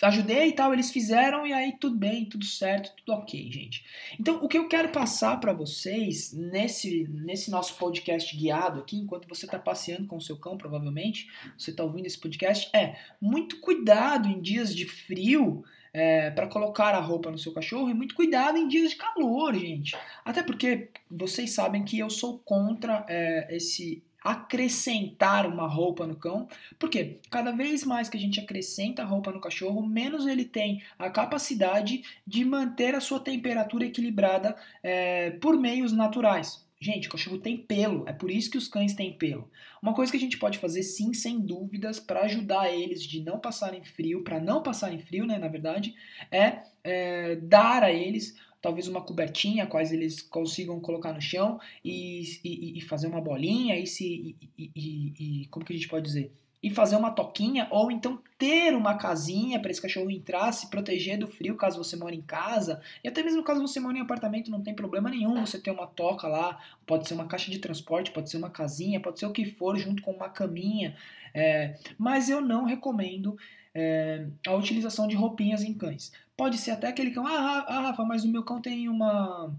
ajudei 0.01 0.47
e 0.47 0.53
tal, 0.53 0.73
eles 0.73 0.91
fizeram 0.91 1.45
e 1.45 1.53
aí 1.53 1.77
tudo 1.79 1.95
bem, 1.95 2.25
tudo 2.25 2.45
certo, 2.45 2.91
tudo 2.97 3.15
ok, 3.15 3.51
gente. 3.51 3.85
Então, 4.19 4.43
o 4.43 4.47
que 4.47 4.57
eu 4.57 4.67
quero 4.67 4.89
passar 4.89 5.39
para 5.39 5.53
vocês 5.53 6.33
nesse, 6.33 7.07
nesse 7.09 7.51
nosso 7.51 7.75
podcast 7.77 8.35
guiado 8.35 8.79
aqui, 8.79 8.97
enquanto 8.97 9.27
você 9.27 9.45
está 9.45 9.59
passeando 9.59 10.07
com 10.07 10.17
o 10.17 10.21
seu 10.21 10.37
cão, 10.37 10.57
provavelmente, 10.57 11.29
você 11.57 11.69
está 11.69 11.83
ouvindo 11.83 12.07
esse 12.07 12.19
podcast, 12.19 12.69
é 12.75 12.95
muito 13.21 13.59
cuidado 13.59 14.27
em 14.27 14.41
dias 14.41 14.75
de 14.75 14.85
frio. 14.85 15.63
É, 15.93 16.31
para 16.31 16.47
colocar 16.47 16.95
a 16.95 16.99
roupa 16.99 17.29
no 17.29 17.37
seu 17.37 17.53
cachorro 17.53 17.89
e 17.89 17.93
muito 17.93 18.15
cuidado 18.15 18.57
em 18.57 18.67
dias 18.67 18.89
de 18.89 18.95
calor, 18.95 19.53
gente. 19.53 19.95
Até 20.25 20.41
porque 20.41 20.89
vocês 21.09 21.51
sabem 21.51 21.83
que 21.83 21.99
eu 21.99 22.09
sou 22.09 22.39
contra 22.39 23.05
é, 23.07 23.55
esse 23.55 24.01
acrescentar 24.23 25.45
uma 25.45 25.67
roupa 25.67 26.07
no 26.07 26.15
cão, 26.15 26.47
porque 26.79 27.19
cada 27.29 27.51
vez 27.51 27.83
mais 27.83 28.07
que 28.07 28.15
a 28.15 28.19
gente 28.19 28.39
acrescenta 28.39 29.03
roupa 29.03 29.31
no 29.31 29.41
cachorro, 29.41 29.85
menos 29.85 30.25
ele 30.25 30.45
tem 30.45 30.81
a 30.97 31.09
capacidade 31.09 32.03
de 32.25 32.45
manter 32.45 32.95
a 32.95 33.01
sua 33.01 33.19
temperatura 33.19 33.85
equilibrada 33.85 34.55
é, 34.81 35.31
por 35.31 35.57
meios 35.57 35.91
naturais. 35.91 36.65
Gente, 36.83 37.07
cachorro 37.07 37.37
tem 37.37 37.55
pelo, 37.55 38.03
é 38.09 38.11
por 38.11 38.29
isso 38.29 38.51
que 38.51 38.57
os 38.57 38.67
cães 38.67 38.93
têm 38.93 39.13
pelo. 39.13 39.49
Uma 39.81 39.93
coisa 39.93 40.11
que 40.11 40.17
a 40.17 40.19
gente 40.19 40.37
pode 40.37 40.57
fazer, 40.57 40.83
sim, 40.83 41.13
sem 41.13 41.39
dúvidas, 41.39 41.97
para 41.97 42.23
ajudar 42.23 42.73
eles 42.73 43.01
de 43.01 43.21
não 43.21 43.39
passarem 43.39 43.81
frio, 43.85 44.21
para 44.21 44.37
não 44.37 44.61
passarem 44.61 44.99
frio, 44.99 45.25
né, 45.25 45.37
na 45.37 45.47
verdade, 45.47 45.95
é, 46.29 46.61
é 46.83 47.37
dar 47.37 47.83
a 47.83 47.91
eles 47.93 48.35
talvez 48.61 48.89
uma 48.89 48.99
cobertinha, 49.01 49.65
quais 49.65 49.93
eles 49.93 50.21
consigam 50.21 50.77
colocar 50.81 51.13
no 51.13 51.21
chão 51.21 51.57
e, 51.85 52.21
e, 52.43 52.77
e 52.77 52.81
fazer 52.81 53.07
uma 53.07 53.21
bolinha 53.21 53.79
e 53.79 53.87
se 53.87 54.35
e, 54.57 54.71
e, 54.75 55.47
como 55.47 55.65
que 55.65 55.71
a 55.71 55.75
gente 55.75 55.87
pode 55.87 56.05
dizer 56.05 56.33
e 56.63 56.69
fazer 56.69 56.95
uma 56.95 57.11
toquinha 57.11 57.67
ou 57.69 57.91
então 57.91 58.17
ter 58.37 58.73
uma 58.73 58.95
casinha 58.95 59.59
para 59.59 59.69
esse 59.69 59.81
cachorro 59.81 60.09
entrar, 60.09 60.51
se 60.53 60.69
proteger 60.69 61.19
do 61.19 61.27
frio 61.27 61.57
caso 61.57 61.77
você 61.77 61.97
mora 61.97 62.15
em 62.15 62.21
casa 62.21 62.81
e 63.03 63.07
até 63.07 63.21
mesmo 63.21 63.43
caso 63.43 63.61
você 63.61 63.81
mora 63.81 63.97
em 63.97 64.01
apartamento 64.01 64.49
não 64.49 64.61
tem 64.61 64.73
problema 64.73 65.09
nenhum 65.09 65.45
você 65.45 65.59
ter 65.59 65.71
uma 65.71 65.85
toca 65.85 66.27
lá, 66.27 66.57
pode 66.87 67.07
ser 67.07 67.15
uma 67.15 67.27
caixa 67.27 67.51
de 67.51 67.59
transporte, 67.59 68.11
pode 68.11 68.29
ser 68.29 68.37
uma 68.37 68.49
casinha, 68.49 69.01
pode 69.01 69.19
ser 69.19 69.25
o 69.25 69.31
que 69.31 69.45
for 69.45 69.77
junto 69.77 70.01
com 70.01 70.11
uma 70.11 70.29
caminha, 70.29 70.95
é, 71.33 71.75
mas 71.97 72.29
eu 72.29 72.39
não 72.39 72.63
recomendo 72.63 73.37
é, 73.73 74.27
a 74.47 74.53
utilização 74.53 75.07
de 75.07 75.15
roupinhas 75.15 75.63
em 75.63 75.73
cães. 75.73 76.11
Pode 76.37 76.57
ser 76.57 76.71
até 76.71 76.87
aquele 76.87 77.11
cão, 77.11 77.25
ah, 77.27 77.65
ah 77.67 77.81
Rafa, 77.81 78.05
mas 78.05 78.23
o 78.23 78.31
meu 78.31 78.43
cão 78.43 78.61
tem 78.61 78.87
uma. 78.87 79.53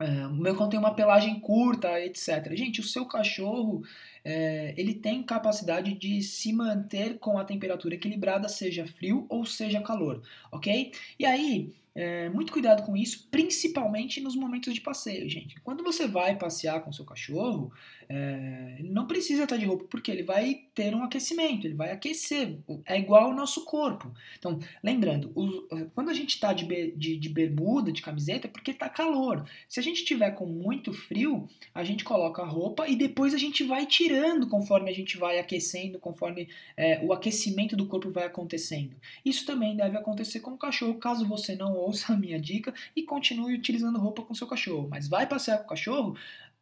É, 0.00 0.26
o 0.28 0.32
meu 0.32 0.56
cão 0.56 0.68
tem 0.68 0.78
uma 0.78 0.94
pelagem 0.94 1.40
curta, 1.40 2.00
etc. 2.00 2.54
Gente, 2.54 2.80
o 2.80 2.84
seu 2.84 3.04
cachorro 3.04 3.82
é, 4.24 4.72
ele 4.76 4.94
tem 4.94 5.24
capacidade 5.24 5.92
de 5.94 6.22
se 6.22 6.52
manter 6.52 7.18
com 7.18 7.36
a 7.36 7.44
temperatura 7.44 7.96
equilibrada, 7.96 8.48
seja 8.48 8.86
frio 8.86 9.26
ou 9.28 9.44
seja 9.44 9.80
calor, 9.82 10.22
ok? 10.52 10.92
E 11.18 11.26
aí, 11.26 11.74
é, 11.98 12.28
muito 12.28 12.52
cuidado 12.52 12.84
com 12.84 12.96
isso, 12.96 13.26
principalmente 13.28 14.20
nos 14.20 14.36
momentos 14.36 14.72
de 14.72 14.80
passeio, 14.80 15.28
gente. 15.28 15.60
Quando 15.62 15.82
você 15.82 16.06
vai 16.06 16.38
passear 16.38 16.80
com 16.80 16.92
seu 16.92 17.04
cachorro, 17.04 17.72
é, 18.08 18.76
não 18.84 19.08
precisa 19.08 19.42
estar 19.42 19.56
de 19.56 19.64
roupa, 19.64 19.84
porque 19.90 20.08
ele 20.08 20.22
vai 20.22 20.62
ter 20.76 20.94
um 20.94 21.02
aquecimento, 21.02 21.66
ele 21.66 21.74
vai 21.74 21.90
aquecer. 21.90 22.56
É 22.86 22.96
igual 22.96 23.24
ao 23.24 23.34
nosso 23.34 23.64
corpo. 23.64 24.12
Então, 24.38 24.60
lembrando, 24.80 25.32
o, 25.34 25.66
quando 25.92 26.08
a 26.08 26.14
gente 26.14 26.30
está 26.30 26.52
de, 26.52 26.92
de, 26.92 27.16
de, 27.16 27.28
bermuda, 27.28 27.90
de 27.90 28.00
camiseta, 28.00 28.46
é 28.46 28.50
porque 28.50 28.70
está 28.70 28.88
calor. 28.88 29.44
Se 29.68 29.80
a 29.80 29.82
gente 29.82 30.04
tiver 30.04 30.30
com 30.30 30.46
muito 30.46 30.92
frio, 30.92 31.48
a 31.74 31.82
gente 31.82 32.04
coloca 32.04 32.42
a 32.42 32.46
roupa 32.46 32.88
e 32.88 32.94
depois 32.94 33.34
a 33.34 33.38
gente 33.38 33.64
vai 33.64 33.86
tirando 33.86 34.46
conforme 34.46 34.88
a 34.88 34.94
gente 34.94 35.18
vai 35.18 35.40
aquecendo, 35.40 35.98
conforme 35.98 36.48
é, 36.76 37.04
o 37.04 37.12
aquecimento 37.12 37.76
do 37.76 37.86
corpo 37.86 38.08
vai 38.08 38.24
acontecendo. 38.24 38.94
Isso 39.24 39.44
também 39.44 39.76
deve 39.76 39.96
acontecer 39.96 40.38
com 40.38 40.52
o 40.52 40.58
cachorro, 40.58 40.94
caso 40.94 41.26
você 41.26 41.56
não 41.56 41.87
ouça 41.88 42.12
a 42.12 42.16
minha 42.16 42.40
dica 42.40 42.72
e 42.94 43.02
continue 43.02 43.54
utilizando 43.54 43.98
roupa 43.98 44.22
com 44.22 44.34
seu 44.34 44.46
cachorro. 44.46 44.88
Mas 44.88 45.08
vai 45.08 45.26
passear 45.26 45.58
com 45.58 45.64
o 45.64 45.68
cachorro, 45.68 46.16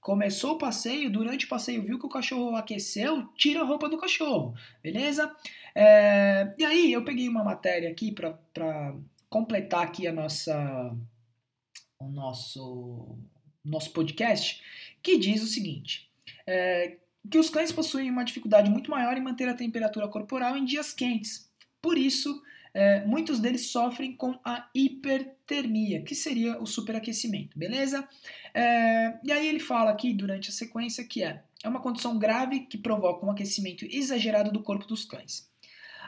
Começou 0.06 0.52
o 0.52 0.58
passeio, 0.58 1.10
durante 1.10 1.46
o 1.46 1.48
passeio 1.48 1.82
viu 1.82 1.98
que 1.98 2.06
o 2.06 2.08
cachorro 2.08 2.54
aqueceu, 2.54 3.26
tira 3.34 3.62
a 3.62 3.64
roupa 3.64 3.88
do 3.88 3.98
cachorro, 3.98 4.54
beleza? 4.80 5.34
É, 5.74 6.54
e 6.56 6.64
aí 6.64 6.92
eu 6.92 7.04
peguei 7.04 7.28
uma 7.28 7.42
matéria 7.42 7.90
aqui 7.90 8.12
para 8.12 8.94
completar 9.28 9.82
aqui 9.82 10.06
a 10.06 10.12
nossa, 10.12 10.96
o 11.98 12.08
nosso, 12.08 13.18
nosso 13.64 13.90
podcast, 13.90 14.62
que 15.02 15.18
diz 15.18 15.42
o 15.42 15.48
seguinte, 15.48 16.08
é, 16.46 16.98
que 17.28 17.36
os 17.36 17.50
cães 17.50 17.72
possuem 17.72 18.08
uma 18.08 18.24
dificuldade 18.24 18.70
muito 18.70 18.88
maior 18.88 19.16
em 19.16 19.24
manter 19.24 19.48
a 19.48 19.54
temperatura 19.54 20.06
corporal 20.06 20.56
em 20.56 20.64
dias 20.64 20.92
quentes. 20.92 21.50
Por 21.82 21.98
isso, 21.98 22.40
é, 22.76 23.02
muitos 23.06 23.40
deles 23.40 23.70
sofrem 23.70 24.14
com 24.14 24.38
a 24.44 24.68
hipertermia, 24.74 26.02
que 26.02 26.14
seria 26.14 26.60
o 26.60 26.66
superaquecimento, 26.66 27.58
beleza? 27.58 28.06
É, 28.52 29.14
e 29.24 29.32
aí 29.32 29.48
ele 29.48 29.60
fala 29.60 29.90
aqui 29.90 30.12
durante 30.12 30.50
a 30.50 30.52
sequência 30.52 31.02
que 31.02 31.22
é, 31.22 31.42
é 31.64 31.68
uma 31.70 31.80
condição 31.80 32.18
grave 32.18 32.60
que 32.66 32.76
provoca 32.76 33.24
um 33.24 33.30
aquecimento 33.30 33.86
exagerado 33.86 34.52
do 34.52 34.62
corpo 34.62 34.86
dos 34.86 35.06
cães. 35.06 35.48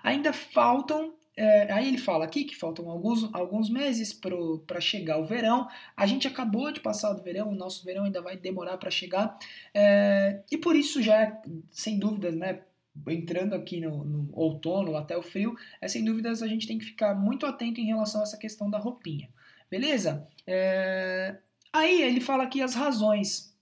Ainda 0.02 0.30
faltam 0.30 1.14
é, 1.34 1.72
aí 1.72 1.86
ele 1.86 1.98
fala 1.98 2.24
aqui 2.24 2.44
que 2.44 2.56
faltam 2.56 2.90
alguns, 2.90 3.32
alguns 3.32 3.70
meses 3.70 4.12
para 4.12 4.80
chegar 4.80 5.18
o 5.18 5.24
verão. 5.24 5.68
A 5.96 6.04
gente 6.04 6.26
acabou 6.26 6.72
de 6.72 6.80
passar 6.80 7.12
do 7.12 7.22
verão, 7.22 7.50
o 7.50 7.54
nosso 7.54 7.84
verão 7.84 8.04
ainda 8.04 8.20
vai 8.20 8.36
demorar 8.36 8.76
para 8.76 8.90
chegar. 8.90 9.38
É, 9.72 10.40
e 10.50 10.58
por 10.58 10.74
isso 10.74 11.00
já, 11.00 11.40
sem 11.70 11.96
dúvidas, 11.96 12.34
né, 12.34 12.62
entrando 13.06 13.54
aqui 13.54 13.80
no, 13.80 14.04
no, 14.04 14.28
outono 14.32 14.96
até 14.96 15.16
o 15.16 15.22
frio, 15.22 15.56
é 15.80 15.88
sem 15.88 16.04
dúvidas 16.04 16.42
a 16.42 16.46
gente 16.46 16.66
tem 16.66 16.78
que 16.78 16.84
ficar 16.84 17.14
muito 17.14 17.46
atento 17.46 17.80
em 17.80 17.86
relação 17.86 18.20
a 18.20 18.24
essa 18.24 18.36
questão 18.36 18.68
da 18.68 18.78
roupinha. 18.78 19.28
Beleza? 19.70 20.26
É... 20.46 21.36
Aí 21.72 22.02
ele 22.02 22.20
fala 22.20 22.44
aqui 22.44 22.62
as 22.62 22.74
razões 22.74 23.54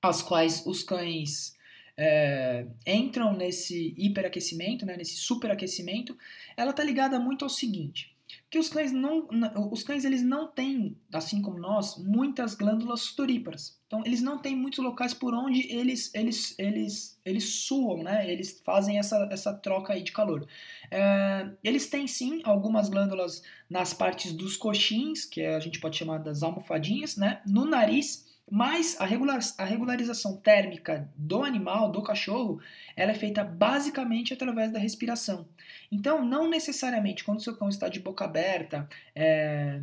as 0.00 0.20
quais 0.20 0.66
os 0.66 0.82
cães 0.82 1.56
é, 1.96 2.66
entram 2.86 3.34
nesse 3.34 3.94
hiperaquecimento, 3.96 4.84
né, 4.84 4.96
nesse 4.96 5.16
superaquecimento, 5.16 6.16
ela 6.56 6.72
está 6.72 6.84
ligada 6.84 7.18
muito 7.18 7.42
ao 7.42 7.48
seguinte 7.48 8.13
que 8.54 8.58
os 8.60 8.68
cães 8.68 8.92
não, 8.92 9.26
os 9.72 9.82
cães 9.82 10.04
eles 10.04 10.22
não 10.22 10.46
têm, 10.46 10.96
assim 11.12 11.42
como 11.42 11.58
nós, 11.58 11.98
muitas 11.98 12.54
glândulas 12.54 13.00
sudoríparas. 13.00 13.80
Então 13.84 14.00
eles 14.06 14.22
não 14.22 14.38
têm 14.38 14.54
muitos 14.54 14.78
locais 14.78 15.12
por 15.12 15.34
onde 15.34 15.66
eles 15.72 16.14
eles 16.14 16.56
eles 16.56 17.20
eles 17.24 17.44
suam, 17.66 18.04
né? 18.04 18.30
Eles 18.30 18.62
fazem 18.64 18.96
essa, 18.96 19.28
essa 19.32 19.52
troca 19.52 19.92
aí 19.92 20.04
de 20.04 20.12
calor. 20.12 20.46
É, 20.88 21.50
eles 21.64 21.88
têm 21.88 22.06
sim 22.06 22.42
algumas 22.44 22.88
glândulas 22.88 23.42
nas 23.68 23.92
partes 23.92 24.32
dos 24.32 24.56
coxins, 24.56 25.24
que 25.24 25.44
a 25.44 25.58
gente 25.58 25.80
pode 25.80 25.96
chamar 25.96 26.18
das 26.18 26.44
almofadinhas, 26.44 27.16
né? 27.16 27.42
No 27.44 27.64
nariz 27.64 28.24
mas 28.50 29.00
a, 29.00 29.06
regular, 29.06 29.38
a 29.58 29.64
regularização 29.64 30.36
térmica 30.36 31.10
do 31.16 31.42
animal, 31.42 31.90
do 31.90 32.02
cachorro, 32.02 32.60
ela 32.94 33.12
é 33.12 33.14
feita 33.14 33.42
basicamente 33.42 34.34
através 34.34 34.72
da 34.72 34.78
respiração. 34.78 35.46
Então, 35.90 36.24
não 36.24 36.48
necessariamente 36.48 37.24
quando 37.24 37.38
o 37.38 37.42
seu 37.42 37.56
cão 37.56 37.68
está 37.68 37.88
de 37.88 38.00
boca 38.00 38.24
aberta, 38.24 38.88
é, 39.14 39.80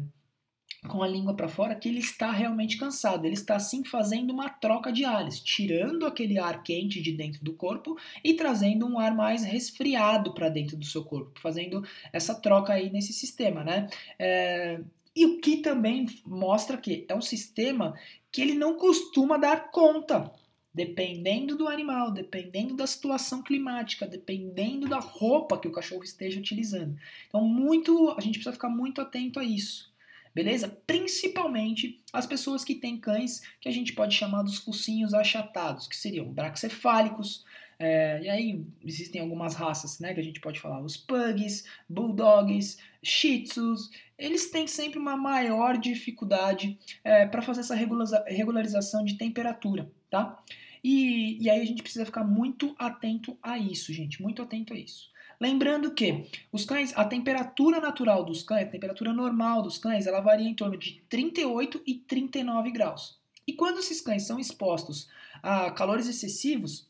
com 0.87 1.03
a 1.03 1.07
língua 1.07 1.35
para 1.35 1.47
fora, 1.47 1.75
que 1.75 1.87
ele 1.87 1.99
está 1.99 2.31
realmente 2.31 2.77
cansado. 2.77 3.25
Ele 3.25 3.35
está 3.35 3.59
sim 3.59 3.83
fazendo 3.83 4.31
uma 4.31 4.49
troca 4.49 4.91
de 4.91 5.05
ares, 5.05 5.39
tirando 5.39 6.05
aquele 6.05 6.39
ar 6.39 6.63
quente 6.63 7.01
de 7.01 7.11
dentro 7.11 7.43
do 7.43 7.53
corpo 7.53 7.97
e 8.23 8.33
trazendo 8.33 8.87
um 8.87 8.97
ar 8.97 9.15
mais 9.15 9.43
resfriado 9.43 10.33
para 10.33 10.49
dentro 10.49 10.75
do 10.75 10.85
seu 10.85 11.03
corpo, 11.03 11.39
fazendo 11.39 11.85
essa 12.11 12.33
troca 12.33 12.73
aí 12.73 12.89
nesse 12.89 13.13
sistema, 13.13 13.63
né? 13.63 13.87
É, 14.17 14.79
e 15.15 15.25
o 15.25 15.39
que 15.39 15.57
também 15.57 16.07
mostra 16.25 16.77
que 16.77 17.05
é 17.07 17.13
um 17.13 17.21
sistema 17.21 17.93
que 18.31 18.41
ele 18.41 18.53
não 18.53 18.75
costuma 18.75 19.37
dar 19.37 19.71
conta. 19.71 20.31
Dependendo 20.73 21.57
do 21.57 21.67
animal, 21.67 22.11
dependendo 22.11 22.77
da 22.77 22.87
situação 22.87 23.43
climática, 23.43 24.07
dependendo 24.07 24.87
da 24.87 24.99
roupa 24.99 25.59
que 25.59 25.67
o 25.67 25.71
cachorro 25.71 26.01
esteja 26.01 26.39
utilizando. 26.39 26.97
Então, 27.27 27.43
muito, 27.43 28.09
a 28.17 28.21
gente 28.21 28.35
precisa 28.35 28.53
ficar 28.53 28.69
muito 28.69 29.01
atento 29.01 29.37
a 29.37 29.43
isso. 29.43 29.91
Beleza? 30.33 30.69
Principalmente 30.87 32.01
as 32.13 32.25
pessoas 32.25 32.63
que 32.63 32.75
têm 32.75 32.97
cães 32.97 33.41
que 33.59 33.67
a 33.67 33.71
gente 33.71 33.91
pode 33.91 34.15
chamar 34.15 34.43
dos 34.43 34.59
focinhos 34.59 35.13
achatados, 35.13 35.87
que 35.87 35.95
seriam 35.97 36.31
braxefálicos, 36.31 37.43
é, 37.83 38.21
e 38.21 38.29
aí 38.29 38.63
existem 38.85 39.19
algumas 39.19 39.55
raças 39.55 39.99
né, 39.99 40.13
que 40.13 40.19
a 40.19 40.23
gente 40.23 40.39
pode 40.39 40.59
falar, 40.59 40.79
os 40.81 40.95
pugs, 40.95 41.65
bulldogs, 41.89 42.77
shih 43.01 43.41
tzus, 43.41 43.89
eles 44.21 44.51
têm 44.51 44.67
sempre 44.67 44.99
uma 44.99 45.17
maior 45.17 45.77
dificuldade 45.77 46.77
é, 47.03 47.25
para 47.25 47.41
fazer 47.41 47.61
essa 47.61 47.75
regularização 47.75 49.03
de 49.03 49.17
temperatura, 49.17 49.91
tá? 50.09 50.41
E, 50.83 51.43
e 51.43 51.49
aí 51.49 51.59
a 51.59 51.65
gente 51.65 51.81
precisa 51.81 52.05
ficar 52.05 52.23
muito 52.23 52.75
atento 52.77 53.35
a 53.41 53.57
isso, 53.57 53.91
gente, 53.91 54.21
muito 54.21 54.41
atento 54.41 54.73
a 54.73 54.77
isso. 54.77 55.09
Lembrando 55.39 55.91
que 55.91 56.27
os 56.51 56.65
cães, 56.65 56.95
a 56.95 57.03
temperatura 57.03 57.79
natural 57.79 58.23
dos 58.23 58.43
cães, 58.43 58.67
a 58.67 58.71
temperatura 58.71 59.11
normal 59.11 59.63
dos 59.63 59.79
cães, 59.79 60.05
ela 60.05 60.21
varia 60.21 60.47
em 60.47 60.53
torno 60.53 60.77
de 60.77 61.01
38 61.09 61.81
e 61.85 61.95
39 61.95 62.69
graus. 62.69 63.19
E 63.47 63.53
quando 63.53 63.79
esses 63.79 64.01
cães 64.01 64.21
são 64.21 64.39
expostos 64.39 65.09
a 65.41 65.71
calores 65.71 66.07
excessivos, 66.07 66.87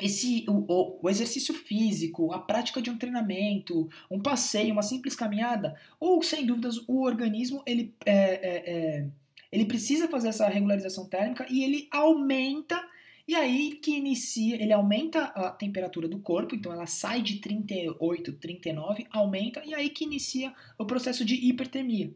esse 0.00 0.44
o, 0.48 0.98
o, 1.02 1.10
exercício 1.10 1.52
físico, 1.54 2.32
a 2.32 2.38
prática 2.38 2.80
de 2.80 2.90
um 2.90 2.96
treinamento, 2.96 3.88
um 4.10 4.20
passeio, 4.20 4.72
uma 4.72 4.82
simples 4.82 5.14
caminhada, 5.14 5.78
ou 6.00 6.22
sem 6.22 6.46
dúvidas 6.46 6.78
o 6.88 7.02
organismo 7.02 7.62
ele, 7.66 7.94
é, 8.06 8.12
é, 8.12 8.70
é, 8.70 9.08
ele 9.50 9.66
precisa 9.66 10.08
fazer 10.08 10.28
essa 10.28 10.48
regularização 10.48 11.06
térmica 11.06 11.46
e 11.50 11.62
ele 11.62 11.88
aumenta 11.90 12.82
e 13.28 13.36
aí 13.36 13.76
que 13.76 13.96
inicia, 13.96 14.60
ele 14.60 14.72
aumenta 14.72 15.26
a 15.26 15.50
temperatura 15.50 16.08
do 16.08 16.18
corpo, 16.18 16.56
então 16.56 16.72
ela 16.72 16.86
sai 16.86 17.22
de 17.22 17.38
38, 17.38 18.32
39, 18.32 19.06
aumenta 19.10 19.62
e 19.64 19.74
aí 19.74 19.90
que 19.90 20.04
inicia 20.04 20.52
o 20.76 20.84
processo 20.84 21.24
de 21.24 21.34
hipertermia, 21.34 22.12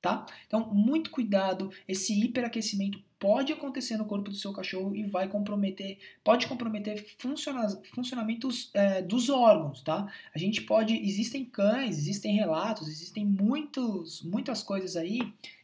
tá? 0.00 0.24
Então 0.46 0.72
muito 0.72 1.10
cuidado, 1.10 1.70
esse 1.86 2.18
hiperaquecimento 2.18 3.02
pode 3.26 3.52
acontecer 3.52 3.96
no 3.96 4.04
corpo 4.04 4.30
do 4.30 4.36
seu 4.36 4.52
cachorro 4.52 4.94
e 4.94 5.02
vai 5.02 5.26
comprometer, 5.26 5.98
pode 6.22 6.46
comprometer 6.46 7.04
funciona, 7.18 7.68
funcionamentos 7.92 8.70
é, 8.72 9.02
dos 9.02 9.28
órgãos, 9.28 9.82
tá? 9.82 10.06
A 10.32 10.38
gente 10.38 10.62
pode, 10.62 10.94
existem 10.94 11.44
cães, 11.44 11.98
existem 11.98 12.36
relatos, 12.36 12.86
existem 12.86 13.26
muitos, 13.26 14.22
muitas 14.22 14.62
coisas 14.62 14.94
aí 14.94 15.18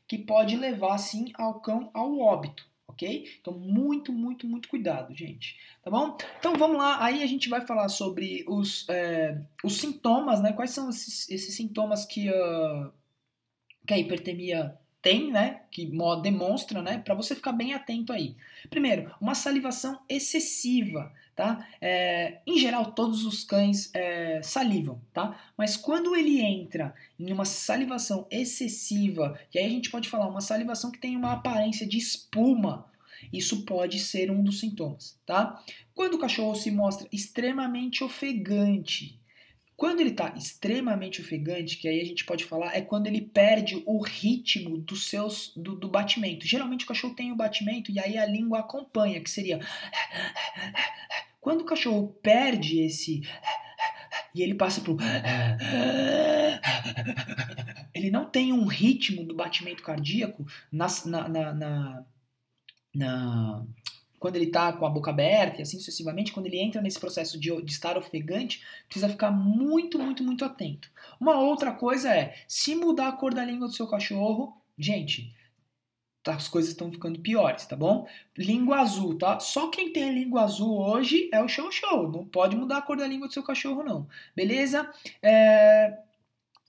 que 0.09 0.19
pode 0.19 0.57
levar 0.57 0.99
sim 0.99 1.31
ao 1.35 1.61
cão 1.61 1.89
ao 1.95 2.19
óbito, 2.19 2.67
ok? 2.89 3.31
Então 3.41 3.57
muito, 3.57 4.13
muito, 4.13 4.45
muito 4.45 4.69
cuidado, 4.69 5.15
gente, 5.15 5.57
tá 5.85 5.89
bom? 5.89 6.17
Então 6.41 6.57
vamos 6.57 6.77
lá, 6.77 7.01
aí 7.01 7.23
a 7.23 7.27
gente 7.29 7.49
vai 7.49 7.65
falar 7.65 7.89
sobre 7.89 8.45
os, 8.49 8.89
é, 8.89 9.41
os 9.63 9.77
sintomas, 9.77 10.43
né? 10.43 10.53
Quais 10.53 10.73
são 10.73 10.91
esses, 10.91 11.31
esses 11.31 11.55
sintomas 11.55 12.05
que, 12.05 12.29
uh, 12.29 12.91
que 13.87 13.95
a 13.95 13.99
hipertermia 13.99 14.82
tem, 15.03 15.33
né, 15.33 15.63
que 15.71 15.91
demonstra, 16.23 16.81
né, 16.81 16.99
para 16.99 17.15
você 17.15 17.35
ficar 17.35 17.53
bem 17.53 17.75
atento 17.75 18.13
aí. 18.13 18.37
Primeiro, 18.71 19.13
uma 19.21 19.35
salivação 19.35 20.01
excessiva, 20.09 21.13
tá? 21.35 21.67
É, 21.81 22.41
em 22.47 22.57
geral, 22.59 22.93
todos 22.93 23.25
os 23.25 23.43
cães 23.43 23.91
é, 23.93 24.41
salivam, 24.43 25.03
tá? 25.13 25.39
Mas 25.59 25.77
quando 25.77 26.15
ele 26.15 26.41
entra 26.41 26.95
em 27.19 27.33
uma 27.33 27.45
salivação 27.45 28.27
excessiva, 28.31 29.37
e 29.53 29.59
aí 29.59 29.67
a 29.67 29.71
gente 29.71 29.91
pode 29.91 30.09
falar 30.09 30.29
uma 30.29 30.41
salivação 30.41 30.93
que 30.93 31.01
tem 31.01 31.17
uma 31.17 31.33
aparência 31.33 31.87
de 31.87 31.99
espuma, 31.99 32.87
isso 33.33 33.65
pode 33.65 33.99
ser 33.99 34.31
um 34.31 34.43
dos 34.43 34.61
sintomas, 34.61 35.19
tá? 35.27 35.63
Quando 35.95 36.15
o 36.15 36.19
cachorro 36.19 36.55
se 36.55 36.71
mostra 36.71 37.09
extremamente 37.13 38.05
ofegante, 38.05 39.21
quando 39.77 40.01
ele 40.01 40.11
está 40.11 40.35
extremamente 40.37 41.21
ofegante, 41.21 41.77
que 41.77 41.89
aí 41.89 42.01
a 42.01 42.05
gente 42.05 42.25
pode 42.25 42.45
falar, 42.45 42.77
é 42.77 42.81
quando 42.81 43.07
ele 43.07 43.21
perde 43.21 43.83
o 43.87 44.03
ritmo 44.03 44.79
dos 44.79 45.09
seus 45.09 45.53
do, 45.57 45.75
do 45.75 45.89
batimento. 45.89 46.47
Geralmente 46.47 46.85
o 46.85 46.89
cachorro 46.89 47.15
tem 47.15 47.33
o 47.33 47.37
batimento 47.37 47.91
e 47.91 47.99
aí 47.99 48.17
a 48.17 48.27
língua 48.27 48.61
acompanha, 48.61 49.21
que 49.21 49.31
seria 49.31 49.61
quando 51.41 51.63
o 51.63 51.67
cachorro 51.67 52.17
perde 52.23 52.81
esse 52.81 53.23
e 54.35 54.43
ele 54.43 54.55
passa 54.55 54.81
pro 54.81 54.97
ele 57.95 58.11
não 58.11 58.31
tem 58.31 58.53
um 58.53 58.67
ritmo 58.67 59.25
do 59.25 59.35
batimento 59.35 59.83
cardíaco 59.83 60.47
na, 60.71 60.87
na, 61.05 61.29
na, 61.29 61.53
na, 61.55 62.05
na 62.95 63.67
quando 64.23 64.37
ele 64.37 64.45
está 64.45 64.73
com 64.73 64.87
a 64.87 64.89
boca 64.89 65.11
aberta 65.11 65.59
e 65.59 65.63
assim 65.63 65.79
sucessivamente, 65.79 66.33
quando 66.33 66.47
ele 66.47 66.61
entra 66.61 66.81
nesse 66.81 67.01
processo 67.01 67.41
de, 67.41 67.51
de, 67.61 67.73
estar 67.73 67.99
ofegante, 67.99 68.63
precisa 68.85 69.09
ficar 69.09 69.33
muito, 69.33 69.99
muito, 69.99 70.23
muito 70.23 70.45
atento. 70.45 70.89
Uma 71.21 71.41
outra 71.41 71.73
coisa 71.73 72.09
é, 72.15 72.33
se 72.47 72.77
mudar 72.77 73.09
a 73.09 73.13
cor 73.13 73.35
da 73.35 73.45
língua 73.45 73.67
do 73.67 73.75
seu 73.75 73.85
cachorro, 73.89 74.57
gente, 74.79 75.35
tá, 76.23 76.37
as 76.37 76.47
coisas 76.47 76.71
estão 76.71 76.93
ficando 76.93 77.19
piores, 77.19 77.67
tá 77.67 77.75
bom? 77.75 78.07
Língua 78.39 78.79
azul, 78.79 79.19
tá? 79.19 79.41
Só 79.41 79.69
quem 79.69 79.93
tem 79.93 80.15
língua 80.15 80.43
azul 80.43 80.79
hoje 80.79 81.29
é 81.33 81.43
o 81.43 81.49
show 81.49 81.73
show, 81.73 82.09
não 82.09 82.25
pode 82.25 82.55
mudar 82.55 82.79
a 82.79 82.83
cor 82.83 82.97
da 82.97 83.09
língua 83.09 83.27
do 83.27 83.35
seu 83.35 83.43
cachorro 83.43 83.83
não, 83.83 84.07
beleza? 84.37 84.89
É... 85.21 85.99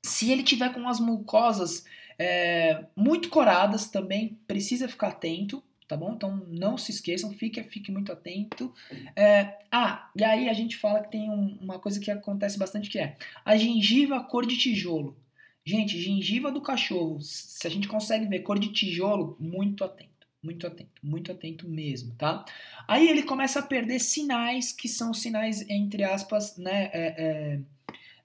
Se 0.04 0.32
ele 0.32 0.42
tiver 0.42 0.74
com 0.74 0.90
as 0.90 1.00
mucosas 1.00 1.86
é, 2.18 2.86
muito 2.96 3.30
coradas, 3.30 3.90
também 3.90 4.40
precisa 4.48 4.88
ficar 4.88 5.10
atento, 5.10 5.64
tá 5.88 5.98
bom? 5.98 6.14
Então 6.14 6.46
não 6.48 6.78
se 6.78 6.92
esqueçam, 6.92 7.32
fique, 7.32 7.62
fique 7.64 7.92
muito 7.92 8.12
atento. 8.12 8.74
É, 9.16 9.58
ah, 9.72 10.10
e 10.16 10.24
aí 10.24 10.50
a 10.50 10.54
gente 10.54 10.78
fala 10.78 11.02
que 11.02 11.12
tem 11.12 11.30
um, 11.30 11.58
uma 11.62 11.80
coisa 11.80 12.00
que 12.00 12.12
acontece 12.12 12.58
bastante 12.58 12.90
que 12.90 13.00
é 13.00 13.16
a 13.44 13.58
gengiva 13.58 14.24
cor 14.24 14.46
de 14.46 14.58
tijolo. 14.58 15.18
Gente, 15.66 16.00
gengiva 16.02 16.52
do 16.52 16.62
cachorro, 16.62 17.20
se 17.22 17.66
a 17.66 17.70
gente 17.70 17.88
consegue 17.88 18.26
ver 18.26 18.40
cor 18.40 18.60
de 18.60 18.70
tijolo, 18.70 19.38
muito 19.40 19.84
atento. 19.84 20.12
Muito 20.42 20.68
atento, 20.68 20.92
muito 21.02 21.32
atento 21.32 21.70
mesmo, 21.70 22.14
tá? 22.16 22.44
Aí 22.86 23.08
ele 23.08 23.24
começa 23.24 23.60
a 23.60 23.64
perder 23.64 24.00
sinais 24.00 24.74
que 24.74 24.90
são 24.90 25.14
sinais, 25.14 25.62
entre 25.70 26.04
aspas, 26.04 26.58
né? 26.58 26.90
É, 26.94 27.16
é, 27.18 27.60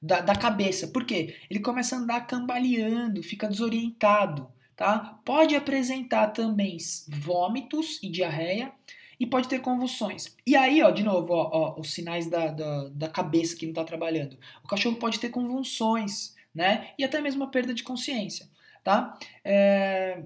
da, 0.03 0.21
da 0.21 0.35
cabeça. 0.35 0.89
Por 0.89 1.05
quê? 1.05 1.37
Ele 1.49 1.61
começa 1.61 1.95
a 1.95 1.99
andar 2.01 2.27
cambaleando, 2.27 3.23
fica 3.23 3.47
desorientado 3.47 4.49
tá? 4.79 5.21
Pode 5.25 5.57
apresentar 5.57 6.29
também 6.29 6.77
vômitos 7.09 8.01
e 8.01 8.09
diarreia 8.09 8.73
e 9.19 9.27
pode 9.27 9.49
ter 9.49 9.59
convulsões. 9.59 10.37
E 10.47 10.55
aí, 10.55 10.81
ó, 10.85 10.91
de 10.93 11.03
novo, 11.03 11.35
ó, 11.35 11.51
ó 11.53 11.81
os 11.81 11.93
sinais 11.93 12.29
da, 12.29 12.47
da, 12.47 12.89
da, 12.91 13.09
cabeça 13.09 13.57
que 13.57 13.67
não 13.67 13.73
está 13.73 13.83
trabalhando. 13.83 14.39
O 14.63 14.69
cachorro 14.69 14.95
pode 14.95 15.19
ter 15.19 15.31
convulsões, 15.31 16.37
né? 16.55 16.93
E 16.97 17.03
até 17.03 17.21
mesmo 17.21 17.43
a 17.43 17.49
perda 17.49 17.75
de 17.75 17.83
consciência, 17.83 18.49
tá? 18.85 19.19
É... 19.45 20.23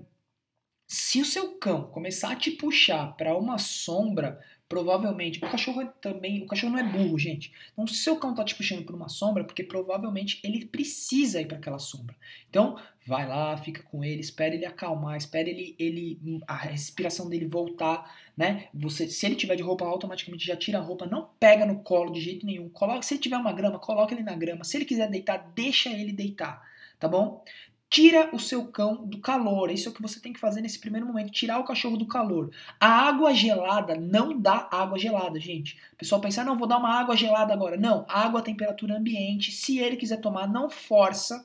Se 0.87 1.23
o 1.23 1.25
seu 1.25 1.55
cão 1.55 1.85
começar 1.85 2.33
a 2.33 2.37
te 2.37 2.51
puxar 2.51 3.17
para 3.17 3.35
uma 3.35 3.57
sombra, 3.57 4.39
provavelmente. 4.73 5.39
O 5.39 5.43
cachorro 5.43 5.85
também. 6.01 6.43
O 6.43 6.47
cachorro 6.47 6.73
não 6.73 6.79
é 6.79 6.83
burro, 6.83 7.19
gente. 7.19 7.53
Então, 7.75 7.87
se 7.87 7.97
seu 7.97 8.17
cão 8.17 8.35
tá 8.35 8.43
te 8.43 8.55
puxando 8.55 8.83
por 8.83 8.95
uma 8.95 9.07
sombra, 9.07 9.45
porque 9.45 9.63
provavelmente 9.63 10.41
ele 10.43 10.65
precisa 10.65 11.43
ir 11.43 11.47
para 11.47 11.59
aquela 11.59 11.79
sombra. 11.79 12.17
Então, 12.49 12.79
vai 13.07 13.29
lá, 13.29 13.55
fica 13.59 13.83
com 13.83 14.03
ele, 14.03 14.23
espera 14.23 14.55
ele 14.55 14.65
acalmar, 14.65 15.19
espera 15.19 15.51
ele, 15.51 15.77
ele 15.79 16.19
a 16.49 16.57
respiração 16.57 17.29
dele 17.29 17.45
voltar, 17.45 18.17
né? 18.35 18.69
Você, 18.73 19.07
se 19.09 19.27
ele 19.27 19.35
tiver 19.35 19.57
de 19.57 19.63
roupa, 19.63 19.85
automaticamente 19.85 20.47
já 20.47 20.57
tira 20.57 20.79
a 20.79 20.83
roupa, 20.83 21.05
não 21.05 21.29
pega 21.39 21.67
no 21.67 21.81
colo 21.81 22.11
de 22.11 22.23
jeito 22.23 22.47
nenhum. 22.47 22.71
Coloca, 22.71 23.03
se 23.03 23.13
ele 23.13 23.21
tiver 23.21 23.37
uma 23.37 23.53
grama, 23.53 23.79
coloca 23.79 24.15
ele 24.15 24.23
na 24.23 24.35
grama. 24.35 24.65
Se 24.65 24.79
ele 24.79 24.87
quiser 24.87 25.11
deitar, 25.11 25.53
deixa 25.55 25.91
ele 25.91 26.15
deitar, 26.15 26.63
tá 26.99 27.07
bom? 27.07 27.45
Tira 27.93 28.35
o 28.35 28.39
seu 28.39 28.69
cão 28.69 29.05
do 29.05 29.19
calor. 29.19 29.71
Isso 29.71 29.87
é 29.87 29.93
o 29.93 29.95
que 29.95 30.01
você 30.01 30.19
tem 30.19 30.33
que 30.33 30.41
fazer 30.41 30.63
nesse 30.63 30.79
primeiro 30.79 31.07
momento. 31.07 31.31
Tirar 31.31 31.59
o 31.59 31.65
cachorro 31.65 31.99
do 31.99 32.07
calor. 32.07 32.51
A 32.81 32.87
água 32.87 33.35
gelada 33.35 33.95
não 33.95 34.41
dá 34.41 34.67
água 34.73 34.99
gelada, 34.99 35.39
gente. 35.39 35.77
O 35.93 35.97
pessoal 35.97 36.19
pensa, 36.19 36.43
não, 36.43 36.57
vou 36.57 36.67
dar 36.67 36.79
uma 36.79 36.99
água 36.99 37.15
gelada 37.15 37.53
agora. 37.53 37.77
Não, 37.77 38.07
água 38.09 38.41
a 38.41 38.43
temperatura 38.43 38.97
ambiente. 38.97 39.53
Se 39.53 39.79
ele 39.79 39.99
quiser 39.99 40.23
tomar, 40.23 40.49
não 40.49 40.71
força, 40.71 41.45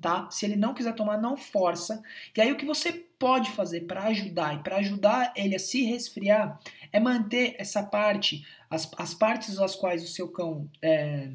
tá? 0.00 0.30
Se 0.30 0.46
ele 0.46 0.54
não 0.54 0.72
quiser 0.72 0.94
tomar, 0.94 1.20
não 1.20 1.36
força. 1.36 2.00
E 2.36 2.40
aí 2.40 2.52
o 2.52 2.56
que 2.56 2.64
você 2.64 2.92
pode 3.18 3.50
fazer 3.50 3.80
para 3.80 4.04
ajudar 4.04 4.54
e 4.54 4.62
para 4.62 4.76
ajudar 4.76 5.32
ele 5.34 5.56
a 5.56 5.58
se 5.58 5.82
resfriar 5.82 6.60
é 6.92 7.00
manter 7.00 7.56
essa 7.58 7.82
parte, 7.82 8.46
as, 8.70 8.88
as 8.96 9.14
partes 9.14 9.58
às 9.58 9.74
quais 9.74 10.04
o 10.04 10.06
seu 10.06 10.28
cão 10.28 10.70
é, 10.80 11.32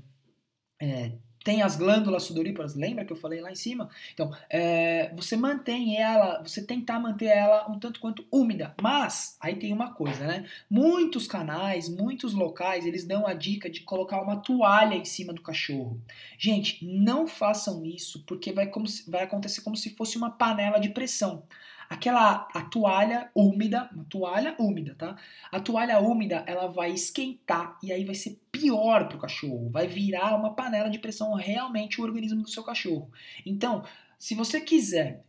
é, 0.82 1.12
tem 1.44 1.62
as 1.62 1.76
glândulas 1.76 2.24
sudoríparas, 2.24 2.76
lembra 2.76 3.04
que 3.04 3.12
eu 3.12 3.18
falei 3.18 3.42
lá 3.42 3.52
em 3.52 3.56
cima? 3.56 3.90
Então, 4.14 4.32
é, 4.50 5.12
você 5.14 5.36
mantém 5.36 5.98
ela, 5.98 6.42
você 6.42 6.64
tentar 6.64 7.00
manter 7.00 7.26
ela 7.26 7.70
um 7.70 7.78
tanto 7.78 8.00
quanto 8.00 8.26
úmida, 8.32 8.74
mas 8.82 9.38
aí 9.40 9.56
tem 9.56 9.74
uma 9.74 9.94
coisa, 9.94 10.26
né? 10.26 10.46
Muitos 10.70 11.28
canais, 11.28 11.90
muitos 11.90 12.34
locais, 12.34 12.86
eles 12.86 13.06
dão 13.06 13.28
a 13.28 13.34
dica 13.34 13.70
de 13.70 13.82
colocar 13.82 14.22
uma 14.22 14.38
toalha 14.38 14.96
em 14.96 15.06
cima 15.06 15.34
do 15.34 15.42
cachorro. 15.42 16.00
Gente, 16.38 16.86
não 16.86 17.28
façam 17.28 17.86
isso, 17.86 18.24
porque 18.26 18.52
vai, 18.52 18.68
como 18.68 18.88
se, 18.88 19.10
vai 19.10 19.24
acontecer 19.24 19.62
como 19.62 19.76
se 19.76 19.90
fosse 19.96 20.18
uma 20.18 20.32
panela 20.32 20.80
de 20.80 20.90
pressão 20.90 21.44
aquela 21.90 22.48
a 22.54 22.62
toalha 22.62 23.30
úmida, 23.36 23.90
uma 23.94 24.04
toalha 24.06 24.56
úmida, 24.60 24.96
tá? 24.98 25.16
A 25.52 25.60
toalha 25.60 26.00
úmida, 26.00 26.44
ela 26.48 26.68
vai 26.68 26.92
esquentar 26.92 27.78
e 27.84 27.92
aí 27.92 28.04
vai 28.04 28.16
ser 28.16 28.40
pior 28.64 29.10
para 29.10 29.18
o 29.18 29.20
cachorro, 29.20 29.70
vai 29.70 29.88
virar 29.88 30.36
uma 30.38 30.56
panela 30.56 30.90
de 30.90 30.98
pressão 30.98 31.34
realmente 31.34 32.00
o 32.00 32.04
organismo 32.04 32.42
do 32.42 32.50
seu 32.50 32.64
cachorro. 32.64 33.12
Então, 33.46 33.84
se 34.18 34.36
você 34.36 34.62
quiser 34.62 35.26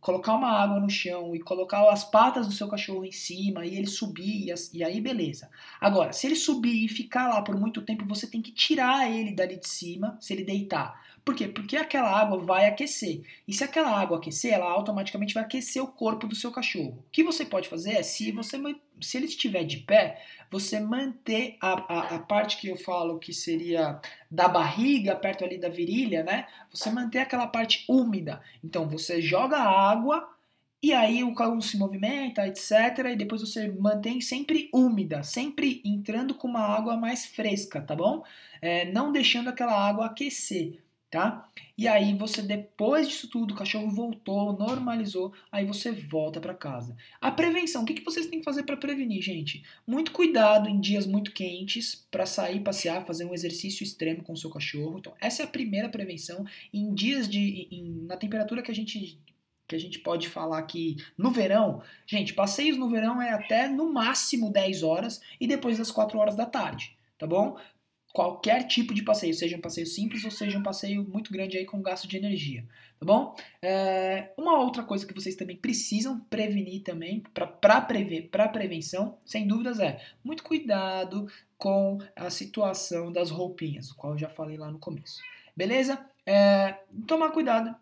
colocar 0.00 0.32
uma 0.32 0.48
água 0.48 0.80
no 0.80 0.88
chão 0.88 1.36
e 1.36 1.40
colocar 1.40 1.86
as 1.90 2.04
patas 2.04 2.46
do 2.46 2.54
seu 2.54 2.66
cachorro 2.66 3.04
em 3.04 3.12
cima 3.12 3.66
e 3.66 3.76
ele 3.76 3.86
subir, 3.86 4.48
e, 4.48 4.78
e 4.78 4.82
aí 4.82 4.98
beleza. 4.98 5.50
Agora, 5.78 6.14
se 6.14 6.26
ele 6.26 6.36
subir 6.36 6.86
e 6.86 6.88
ficar 6.88 7.28
lá 7.28 7.42
por 7.42 7.54
muito 7.54 7.82
tempo, 7.82 8.06
você 8.06 8.26
tem 8.26 8.40
que 8.40 8.50
tirar 8.50 9.12
ele 9.12 9.34
dali 9.34 9.56
de 9.56 9.68
cima, 9.68 10.16
se 10.18 10.32
ele 10.32 10.42
deitar. 10.42 10.98
Por 11.24 11.34
quê? 11.34 11.48
Porque 11.48 11.76
aquela 11.76 12.10
água 12.10 12.38
vai 12.38 12.66
aquecer. 12.66 13.22
E 13.48 13.52
se 13.52 13.64
aquela 13.64 13.98
água 13.98 14.18
aquecer, 14.18 14.52
ela 14.52 14.70
automaticamente 14.70 15.32
vai 15.32 15.42
aquecer 15.42 15.82
o 15.82 15.86
corpo 15.86 16.26
do 16.26 16.34
seu 16.34 16.52
cachorro. 16.52 17.02
O 17.06 17.10
que 17.10 17.22
você 17.22 17.46
pode 17.46 17.68
fazer 17.68 17.92
é, 17.92 18.02
se 18.02 18.30
você 18.30 18.58
se 19.00 19.16
ele 19.16 19.26
estiver 19.26 19.64
de 19.64 19.78
pé, 19.78 20.22
você 20.50 20.78
manter 20.78 21.56
a, 21.60 21.72
a, 21.72 22.14
a, 22.16 22.18
parte 22.18 22.58
que 22.58 22.68
eu 22.68 22.76
falo 22.76 23.18
que 23.18 23.32
seria 23.32 24.00
da 24.30 24.46
barriga, 24.48 25.16
perto 25.16 25.44
ali 25.44 25.58
da 25.58 25.68
virilha, 25.68 26.22
né? 26.22 26.46
Você 26.70 26.90
manter 26.90 27.20
aquela 27.20 27.46
parte 27.46 27.84
úmida. 27.88 28.40
Então 28.62 28.88
você 28.88 29.20
joga 29.20 29.58
água 29.58 30.28
e 30.82 30.92
aí 30.92 31.24
o 31.24 31.34
cachorro 31.34 31.62
se 31.62 31.78
movimenta, 31.78 32.46
etc. 32.46 32.98
E 33.12 33.16
depois 33.16 33.40
você 33.40 33.68
mantém 33.68 34.20
sempre 34.20 34.68
úmida, 34.72 35.22
sempre 35.22 35.80
entrando 35.82 36.34
com 36.34 36.46
uma 36.46 36.60
água 36.60 36.94
mais 36.94 37.24
fresca, 37.24 37.80
tá 37.80 37.96
bom? 37.96 38.22
É, 38.60 38.84
não 38.92 39.10
deixando 39.10 39.48
aquela 39.48 39.72
água 39.72 40.04
aquecer, 40.04 40.83
tá? 41.14 41.48
E 41.78 41.86
aí 41.86 42.12
você 42.12 42.42
depois 42.42 43.06
disso 43.06 43.28
tudo, 43.28 43.54
o 43.54 43.56
cachorro 43.56 43.88
voltou, 43.88 44.52
normalizou, 44.52 45.32
aí 45.50 45.64
você 45.64 45.92
volta 45.92 46.40
para 46.40 46.52
casa. 46.52 46.96
A 47.20 47.30
prevenção, 47.30 47.82
o 47.82 47.84
que, 47.84 47.94
que 47.94 48.04
vocês 48.04 48.26
têm 48.26 48.40
que 48.40 48.44
fazer 48.44 48.64
para 48.64 48.76
prevenir, 48.76 49.22
gente? 49.22 49.62
Muito 49.86 50.10
cuidado 50.10 50.68
em 50.68 50.80
dias 50.80 51.06
muito 51.06 51.30
quentes 51.30 52.04
para 52.10 52.26
sair 52.26 52.58
passear, 52.64 53.06
fazer 53.06 53.24
um 53.26 53.32
exercício 53.32 53.84
extremo 53.84 54.24
com 54.24 54.32
o 54.32 54.36
seu 54.36 54.50
cachorro. 54.50 54.98
Então 54.98 55.14
essa 55.20 55.42
é 55.42 55.44
a 55.44 55.48
primeira 55.48 55.88
prevenção. 55.88 56.44
Em 56.72 56.92
dias 56.92 57.28
de, 57.28 57.68
em, 57.70 58.04
na 58.08 58.16
temperatura 58.16 58.60
que 58.60 58.72
a 58.72 58.74
gente 58.74 59.16
que 59.68 59.76
a 59.76 59.78
gente 59.78 60.00
pode 60.00 60.28
falar 60.28 60.60
que 60.64 60.96
no 61.16 61.30
verão, 61.30 61.80
gente, 62.06 62.34
passeios 62.34 62.76
no 62.76 62.88
verão 62.88 63.22
é 63.22 63.30
até 63.30 63.68
no 63.68 63.90
máximo 63.90 64.50
10 64.50 64.82
horas 64.82 65.22
e 65.40 65.46
depois 65.46 65.78
das 65.78 65.90
4 65.92 66.18
horas 66.18 66.36
da 66.36 66.44
tarde, 66.44 66.94
tá 67.16 67.26
bom? 67.26 67.56
Qualquer 68.14 68.68
tipo 68.68 68.94
de 68.94 69.02
passeio, 69.02 69.34
seja 69.34 69.56
um 69.56 69.60
passeio 69.60 69.88
simples 69.88 70.24
ou 70.24 70.30
seja 70.30 70.56
um 70.56 70.62
passeio 70.62 71.02
muito 71.02 71.32
grande 71.32 71.58
aí 71.58 71.64
com 71.64 71.82
gasto 71.82 72.06
de 72.06 72.16
energia, 72.16 72.64
tá 73.00 73.04
bom? 73.04 73.34
É, 73.60 74.32
uma 74.38 74.60
outra 74.60 74.84
coisa 74.84 75.04
que 75.04 75.12
vocês 75.12 75.34
também 75.34 75.56
precisam 75.56 76.20
prevenir 76.30 76.84
também, 76.84 77.24
para 77.34 77.80
prever, 77.80 78.28
para 78.30 78.48
prevenção, 78.48 79.18
sem 79.26 79.48
dúvidas 79.48 79.80
é 79.80 80.00
muito 80.22 80.44
cuidado 80.44 81.26
com 81.58 81.98
a 82.14 82.30
situação 82.30 83.10
das 83.10 83.30
roupinhas, 83.30 83.90
o 83.90 83.96
qual 83.96 84.12
eu 84.12 84.18
já 84.18 84.28
falei 84.28 84.56
lá 84.56 84.70
no 84.70 84.78
começo. 84.78 85.20
Beleza? 85.56 86.08
É, 86.24 86.78
tomar 87.08 87.32
cuidado 87.32 87.74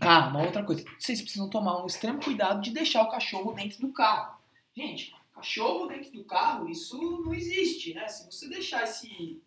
ah, 0.00 0.26
uma 0.26 0.42
outra 0.42 0.64
coisa. 0.64 0.84
Vocês 0.98 1.22
precisam 1.22 1.48
tomar 1.48 1.80
um 1.80 1.86
extremo 1.86 2.20
cuidado 2.20 2.60
de 2.60 2.72
deixar 2.72 3.02
o 3.02 3.08
cachorro 3.08 3.52
dentro 3.52 3.80
do 3.80 3.92
carro. 3.92 4.36
Gente, 4.76 5.14
cachorro 5.32 5.86
dentro 5.86 6.12
do 6.12 6.24
carro, 6.24 6.68
isso 6.68 6.96
não 7.24 7.34
existe, 7.34 7.94
né? 7.94 8.06
Se 8.08 8.24
você 8.26 8.48
deixar 8.48 8.84
esse. 8.84 9.40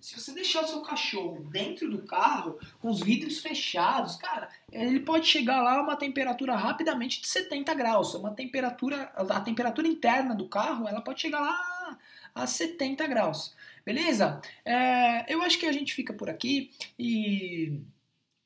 Se 0.00 0.18
você 0.18 0.32
deixar 0.32 0.64
o 0.64 0.68
seu 0.68 0.80
cachorro 0.80 1.44
dentro 1.50 1.90
do 1.90 2.02
carro, 2.02 2.58
com 2.80 2.88
os 2.88 3.00
vidros 3.00 3.38
fechados, 3.38 4.16
cara, 4.16 4.48
ele 4.70 5.00
pode 5.00 5.26
chegar 5.26 5.62
lá 5.62 5.78
a 5.78 5.82
uma 5.82 5.96
temperatura 5.96 6.54
rapidamente 6.56 7.20
de 7.20 7.28
70 7.28 7.74
graus. 7.74 8.14
Uma 8.14 8.32
temperatura, 8.32 9.12
a 9.14 9.40
temperatura 9.40 9.88
interna 9.88 10.34
do 10.34 10.48
carro, 10.48 10.88
ela 10.88 11.00
pode 11.00 11.20
chegar 11.20 11.40
lá 11.40 11.98
a 12.34 12.46
70 12.46 13.06
graus. 13.06 13.54
Beleza? 13.84 14.40
É, 14.64 15.32
eu 15.32 15.42
acho 15.42 15.58
que 15.58 15.66
a 15.66 15.72
gente 15.72 15.94
fica 15.94 16.12
por 16.12 16.28
aqui 16.28 16.70
e 16.98 17.80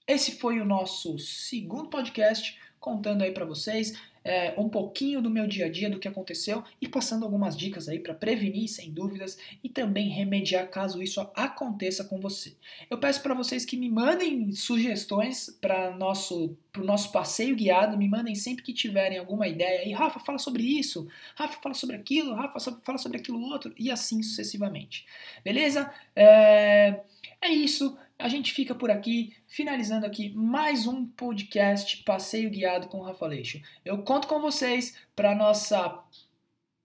esse 0.06 0.38
foi 0.38 0.60
o 0.60 0.64
nosso 0.64 1.18
segundo 1.18 1.88
podcast 1.88 2.58
contando 2.78 3.22
aí 3.22 3.32
para 3.32 3.44
vocês 3.44 3.98
é, 4.24 4.54
um 4.58 4.68
pouquinho 4.68 5.20
do 5.20 5.30
meu 5.30 5.46
dia 5.46 5.66
a 5.66 5.70
dia, 5.70 5.90
do 5.90 5.98
que 5.98 6.08
aconteceu 6.08 6.62
e 6.80 6.88
passando 6.88 7.24
algumas 7.24 7.56
dicas 7.56 7.88
aí 7.88 7.98
para 7.98 8.14
prevenir, 8.14 8.68
sem 8.68 8.90
dúvidas, 8.90 9.38
e 9.62 9.68
também 9.68 10.08
remediar 10.08 10.68
caso 10.68 11.02
isso 11.02 11.20
aconteça 11.34 12.04
com 12.04 12.20
você. 12.20 12.54
Eu 12.88 12.98
peço 12.98 13.22
para 13.22 13.34
vocês 13.34 13.64
que 13.64 13.76
me 13.76 13.88
mandem 13.88 14.52
sugestões 14.52 15.50
para 15.60 15.90
nosso 15.96 16.56
o 16.78 16.84
nosso 16.84 17.10
passeio 17.10 17.56
guiado, 17.56 17.98
me 17.98 18.08
mandem 18.08 18.34
sempre 18.36 18.62
que 18.62 18.72
tiverem 18.72 19.18
alguma 19.18 19.48
ideia 19.48 19.80
aí, 19.80 19.92
Rafa, 19.92 20.20
fala 20.20 20.38
sobre 20.38 20.62
isso, 20.62 21.08
Rafa, 21.34 21.60
fala 21.60 21.74
sobre 21.74 21.96
aquilo, 21.96 22.32
Rafa, 22.32 22.60
fala 22.84 22.96
sobre 22.96 23.18
aquilo 23.18 23.40
outro, 23.40 23.74
e 23.76 23.90
assim 23.90 24.22
sucessivamente. 24.22 25.04
Beleza? 25.44 25.92
É, 26.14 27.00
é 27.40 27.48
isso. 27.48 27.98
A 28.20 28.28
gente 28.28 28.52
fica 28.52 28.74
por 28.74 28.90
aqui, 28.90 29.34
finalizando 29.46 30.04
aqui 30.04 30.28
mais 30.34 30.86
um 30.86 31.06
podcast 31.06 31.96
Passeio 32.04 32.50
Guiado 32.50 32.86
com 32.88 32.98
o 32.98 33.02
Rafa 33.02 33.26
Leixo. 33.26 33.62
Eu 33.82 34.02
conto 34.02 34.28
com 34.28 34.38
vocês 34.40 34.94
para 35.16 35.34
nossa 35.34 36.04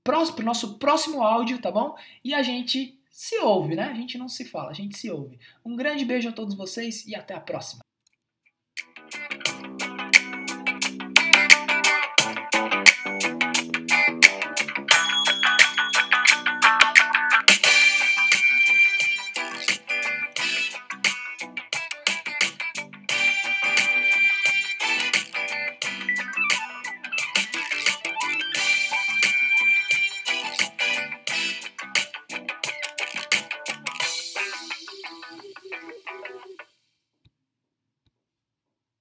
próximo, 0.01 0.43
nosso 0.43 0.77
próximo 0.79 1.21
áudio, 1.21 1.59
tá 1.59 1.69
bom? 1.69 1.93
E 2.23 2.33
a 2.33 2.41
gente 2.41 2.97
se 3.11 3.37
ouve, 3.39 3.75
né? 3.75 3.83
A 3.83 3.93
gente 3.93 4.17
não 4.17 4.29
se 4.29 4.45
fala, 4.45 4.69
a 4.69 4.73
gente 4.73 4.97
se 4.97 5.11
ouve. 5.11 5.37
Um 5.65 5.75
grande 5.75 6.05
beijo 6.05 6.29
a 6.29 6.31
todos 6.31 6.55
vocês 6.55 7.05
e 7.05 7.13
até 7.13 7.33
a 7.33 7.41
próxima. 7.41 7.84